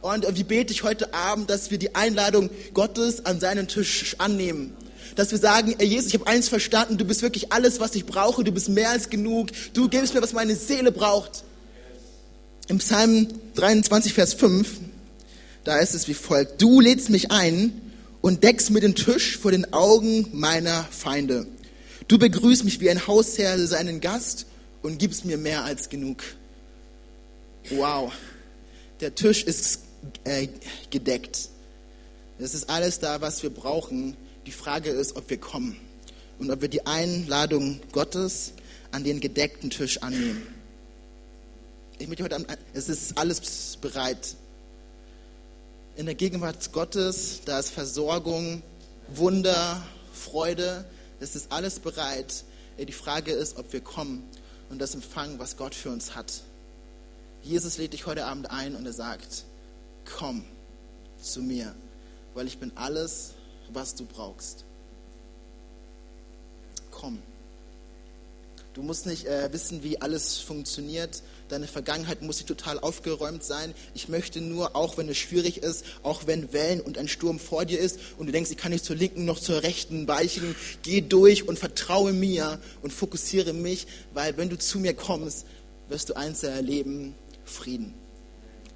Und 0.00 0.26
wie 0.36 0.44
bete 0.44 0.72
ich 0.72 0.82
heute 0.82 1.12
Abend, 1.12 1.50
dass 1.50 1.70
wir 1.70 1.78
die 1.78 1.94
Einladung 1.94 2.50
Gottes 2.72 3.26
an 3.26 3.40
seinen 3.40 3.66
Tisch 3.66 4.14
annehmen. 4.18 4.74
Dass 5.16 5.32
wir 5.32 5.38
sagen, 5.38 5.74
ey 5.78 5.86
Jesus, 5.86 6.08
ich 6.08 6.14
habe 6.14 6.26
eins 6.28 6.48
verstanden, 6.48 6.98
du 6.98 7.04
bist 7.04 7.22
wirklich 7.22 7.52
alles, 7.52 7.80
was 7.80 7.94
ich 7.94 8.06
brauche, 8.06 8.44
du 8.44 8.52
bist 8.52 8.68
mehr 8.68 8.90
als 8.90 9.10
genug, 9.10 9.48
du 9.74 9.88
gibst 9.88 10.14
mir, 10.14 10.22
was 10.22 10.32
meine 10.32 10.54
Seele 10.54 10.92
braucht. 10.92 11.42
Im 12.68 12.78
Psalm 12.78 13.26
23, 13.56 14.12
Vers 14.12 14.34
5, 14.34 14.68
da 15.64 15.78
ist 15.78 15.94
es 15.94 16.06
wie 16.06 16.14
folgt, 16.14 16.62
du 16.62 16.80
lädst 16.80 17.10
mich 17.10 17.32
ein 17.32 17.80
und 18.20 18.44
deckst 18.44 18.70
mir 18.70 18.80
den 18.80 18.94
Tisch 18.94 19.38
vor 19.38 19.50
den 19.50 19.72
Augen 19.72 20.28
meiner 20.32 20.84
Feinde. 20.90 21.46
Du 22.06 22.18
begrüßt 22.18 22.64
mich 22.64 22.80
wie 22.80 22.90
ein 22.90 23.06
Hausherr 23.06 23.58
seinen 23.66 24.00
Gast 24.00 24.46
und 24.82 24.98
gibst 24.98 25.24
mir 25.24 25.38
mehr 25.38 25.64
als 25.64 25.88
genug. 25.88 26.22
Wow, 27.70 28.12
der 29.00 29.14
Tisch 29.14 29.42
ist 29.42 29.80
äh, 30.24 30.48
gedeckt. 30.90 31.48
Es 32.38 32.54
ist 32.54 32.70
alles 32.70 33.00
da, 33.00 33.20
was 33.20 33.42
wir 33.42 33.50
brauchen. 33.50 34.16
Die 34.46 34.52
Frage 34.52 34.90
ist, 34.90 35.16
ob 35.16 35.28
wir 35.28 35.38
kommen 35.38 35.76
und 36.38 36.50
ob 36.50 36.60
wir 36.60 36.68
die 36.68 36.86
Einladung 36.86 37.80
Gottes 37.92 38.52
an 38.92 39.04
den 39.04 39.20
gedeckten 39.20 39.70
Tisch 39.70 40.02
annehmen. 40.02 40.46
Ich 41.98 42.06
möchte 42.06 42.22
heute 42.22 42.46
es 42.74 42.88
ist 42.88 43.18
alles 43.18 43.76
bereit. 43.80 44.36
In 45.96 46.06
der 46.06 46.14
Gegenwart 46.14 46.72
Gottes, 46.72 47.40
da 47.44 47.58
ist 47.58 47.70
Versorgung, 47.70 48.62
Wunder, 49.08 49.82
Freude, 50.12 50.84
es 51.18 51.34
ist 51.34 51.50
alles 51.50 51.80
bereit. 51.80 52.44
Die 52.78 52.92
Frage 52.92 53.32
ist, 53.32 53.58
ob 53.58 53.72
wir 53.72 53.80
kommen 53.80 54.22
und 54.70 54.78
das 54.78 54.94
empfangen, 54.94 55.40
was 55.40 55.56
Gott 55.56 55.74
für 55.74 55.90
uns 55.90 56.14
hat. 56.14 56.42
Jesus 57.42 57.78
lädt 57.78 57.92
dich 57.94 58.06
heute 58.06 58.26
Abend 58.26 58.50
ein 58.50 58.76
und 58.76 58.86
er 58.86 58.92
sagt, 58.92 59.44
komm 60.16 60.44
zu 61.20 61.42
mir, 61.42 61.74
weil 62.34 62.46
ich 62.46 62.58
bin 62.58 62.72
alles, 62.74 63.34
was 63.72 63.94
du 63.94 64.04
brauchst. 64.04 64.64
Komm. 66.90 67.22
Du 68.74 68.82
musst 68.82 69.06
nicht 69.06 69.26
äh, 69.26 69.52
wissen, 69.52 69.82
wie 69.82 70.00
alles 70.00 70.38
funktioniert. 70.38 71.22
Deine 71.48 71.66
Vergangenheit 71.66 72.22
muss 72.22 72.36
nicht 72.36 72.46
total 72.46 72.78
aufgeräumt 72.78 73.42
sein. 73.42 73.74
Ich 73.94 74.08
möchte 74.08 74.40
nur, 74.40 74.76
auch 74.76 74.98
wenn 74.98 75.08
es 75.08 75.16
schwierig 75.16 75.62
ist, 75.62 75.84
auch 76.02 76.26
wenn 76.26 76.52
Wellen 76.52 76.80
und 76.80 76.96
ein 76.96 77.08
Sturm 77.08 77.40
vor 77.40 77.64
dir 77.64 77.80
ist 77.80 77.98
und 78.18 78.26
du 78.26 78.32
denkst, 78.32 78.50
ich 78.50 78.56
kann 78.56 78.70
nicht 78.70 78.84
zur 78.84 78.94
linken 78.94 79.24
noch 79.24 79.40
zur 79.40 79.62
rechten 79.62 80.06
weichen, 80.06 80.54
geh 80.82 81.00
durch 81.00 81.48
und 81.48 81.58
vertraue 81.58 82.12
mir 82.12 82.60
und 82.82 82.92
fokussiere 82.92 83.52
mich, 83.52 83.86
weil 84.14 84.36
wenn 84.36 84.48
du 84.48 84.58
zu 84.58 84.78
mir 84.78 84.94
kommst, 84.94 85.46
wirst 85.88 86.10
du 86.10 86.14
eins 86.14 86.42
erleben, 86.42 87.16
Frieden. 87.44 87.94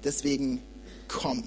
Deswegen 0.03 0.61
komm. 1.07 1.43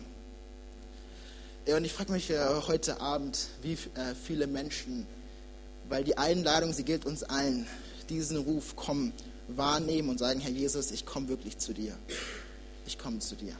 Und 1.66 1.84
ich 1.84 1.92
frage 1.92 2.12
mich 2.12 2.30
äh, 2.30 2.38
heute 2.68 3.00
Abend, 3.00 3.48
wie 3.62 3.72
äh, 3.72 4.14
viele 4.14 4.46
Menschen, 4.46 5.06
weil 5.88 6.04
die 6.04 6.16
Einladung, 6.16 6.72
sie 6.72 6.84
gilt 6.84 7.04
uns 7.04 7.24
allen, 7.24 7.66
diesen 8.08 8.36
Ruf 8.36 8.76
kommen, 8.76 9.12
wahrnehmen 9.48 10.08
und 10.08 10.18
sagen, 10.18 10.40
Herr 10.40 10.50
Jesus, 10.50 10.90
ich 10.90 11.06
komme 11.06 11.28
wirklich 11.28 11.58
zu 11.58 11.72
dir. 11.72 11.96
Ich 12.86 12.98
komme 12.98 13.18
zu 13.18 13.34
dir. 13.34 13.56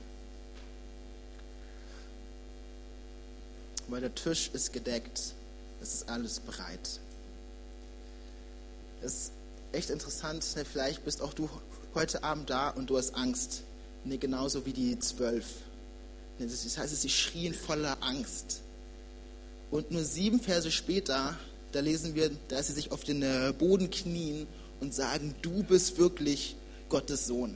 Weil 3.88 4.00
der 4.00 4.14
Tisch 4.14 4.50
ist 4.52 4.72
gedeckt. 4.72 5.34
Es 5.80 5.94
ist 5.94 6.08
alles 6.08 6.40
bereit. 6.40 7.00
Es 9.02 9.12
ist 9.12 9.32
echt 9.72 9.90
interessant, 9.90 10.44
ne, 10.56 10.64
vielleicht 10.64 11.04
bist 11.04 11.20
auch 11.20 11.34
du 11.34 11.48
heute 11.94 12.22
Abend 12.22 12.50
da 12.50 12.70
und 12.70 12.88
du 12.90 12.96
hast 12.96 13.14
Angst. 13.14 13.62
Nee, 14.04 14.16
genauso 14.16 14.64
wie 14.64 14.72
die 14.72 14.98
zwölf. 14.98 15.46
Das 16.38 16.78
heißt, 16.78 17.00
sie 17.00 17.08
schrien 17.08 17.54
voller 17.54 17.96
Angst. 18.02 18.62
Und 19.70 19.90
nur 19.90 20.04
sieben 20.04 20.40
Verse 20.40 20.70
später 20.70 21.36
da 21.76 21.82
lesen 21.82 22.14
wir, 22.14 22.30
dass 22.48 22.68
sie 22.68 22.72
sich 22.72 22.90
auf 22.90 23.04
den 23.04 23.22
äh, 23.22 23.52
Boden 23.56 23.90
knien 23.90 24.46
und 24.80 24.94
sagen, 24.94 25.34
du 25.42 25.62
bist 25.62 25.98
wirklich 25.98 26.56
Gottes 26.88 27.26
Sohn. 27.26 27.54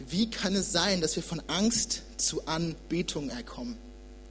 Wie 0.00 0.28
kann 0.28 0.56
es 0.56 0.72
sein, 0.72 1.00
dass 1.00 1.14
wir 1.14 1.22
von 1.22 1.40
Angst 1.46 2.02
zu 2.16 2.44
Anbetung 2.46 3.30
erkommen? 3.30 3.78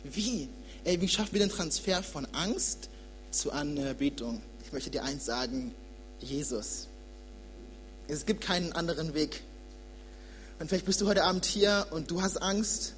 Wie? 0.03 0.49
Ey, 0.83 0.99
wie 0.99 1.07
schaffen 1.07 1.31
wir 1.31 1.39
den 1.39 1.49
Transfer 1.49 2.03
von 2.03 2.25
Angst 2.33 2.89
zu 3.29 3.53
Anbetung? 3.53 4.41
Ich 4.65 4.73
möchte 4.73 4.89
dir 4.89 5.03
eins 5.03 5.25
sagen, 5.25 5.73
Jesus. 6.19 6.87
Es 8.09 8.25
gibt 8.25 8.41
keinen 8.41 8.73
anderen 8.73 9.13
Weg. 9.13 9.41
Und 10.61 10.67
vielleicht 10.67 10.85
bist 10.85 11.01
du 11.01 11.07
heute 11.07 11.23
Abend 11.23 11.45
hier 11.45 11.87
und 11.89 12.11
du 12.11 12.21
hast 12.21 12.37
Angst. 12.37 12.93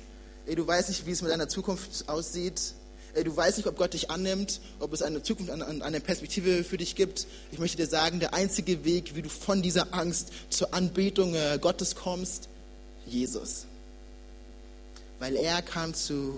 Ey, 0.45 0.55
du 0.55 0.67
weißt 0.67 0.89
nicht, 0.89 1.05
wie 1.05 1.11
es 1.11 1.21
mit 1.21 1.31
deiner 1.31 1.47
Zukunft 1.47 2.09
aussieht. 2.09 2.73
Du 3.23 3.37
weißt 3.37 3.55
nicht, 3.55 3.67
ob 3.67 3.77
Gott 3.77 3.93
dich 3.93 4.11
annimmt, 4.11 4.59
ob 4.79 4.91
es 4.91 5.01
eine 5.01 5.23
Zukunft, 5.23 5.49
eine 5.49 5.99
Perspektive 6.01 6.65
für 6.65 6.75
dich 6.75 6.97
gibt. 6.97 7.25
Ich 7.53 7.59
möchte 7.59 7.77
dir 7.77 7.87
sagen, 7.87 8.19
der 8.19 8.33
einzige 8.33 8.83
Weg, 8.83 9.15
wie 9.15 9.21
du 9.21 9.29
von 9.29 9.61
dieser 9.61 9.93
Angst 9.93 10.33
zur 10.49 10.73
Anbetung 10.73 11.35
äh, 11.35 11.57
Gottes 11.61 11.95
kommst, 11.95 12.49
Jesus. 13.05 13.65
Weil 15.19 15.37
er 15.37 15.61
kam 15.61 15.93
zu 15.93 16.37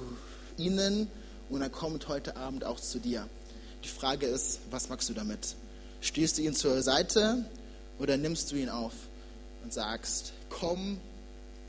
ihnen 0.58 1.08
und 1.50 1.60
er 1.60 1.72
kommt 1.72 2.08
heute 2.08 2.38
Abend 2.38 2.66
auch 2.66 2.80
zu 2.80 3.00
dir. 3.00 3.28
Die 3.84 3.90
Frage 3.90 4.28
ist, 4.28 4.60
was 4.70 4.90
machst 4.90 5.10
du 5.10 5.14
damit? 5.16 5.56
Stehst 6.02 6.38
du 6.38 6.44
ihn 6.44 6.54
zur 6.54 6.84
Seite 6.84 7.46
oder 7.98 8.16
nimmst 8.16 8.52
du 8.52 8.58
ihn 8.58 8.70
auf 8.70 8.94
und 9.64 9.74
sagst, 9.74 10.32
komm, 10.50 11.00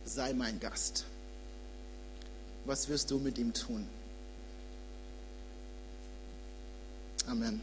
sei 0.07 0.33
mein 0.33 0.59
Gast? 0.61 1.05
Was 2.65 2.89
wirst 2.89 3.11
du 3.11 3.19
mit 3.19 3.39
ihm 3.39 3.53
tun? 3.53 3.87
Amen. 7.27 7.61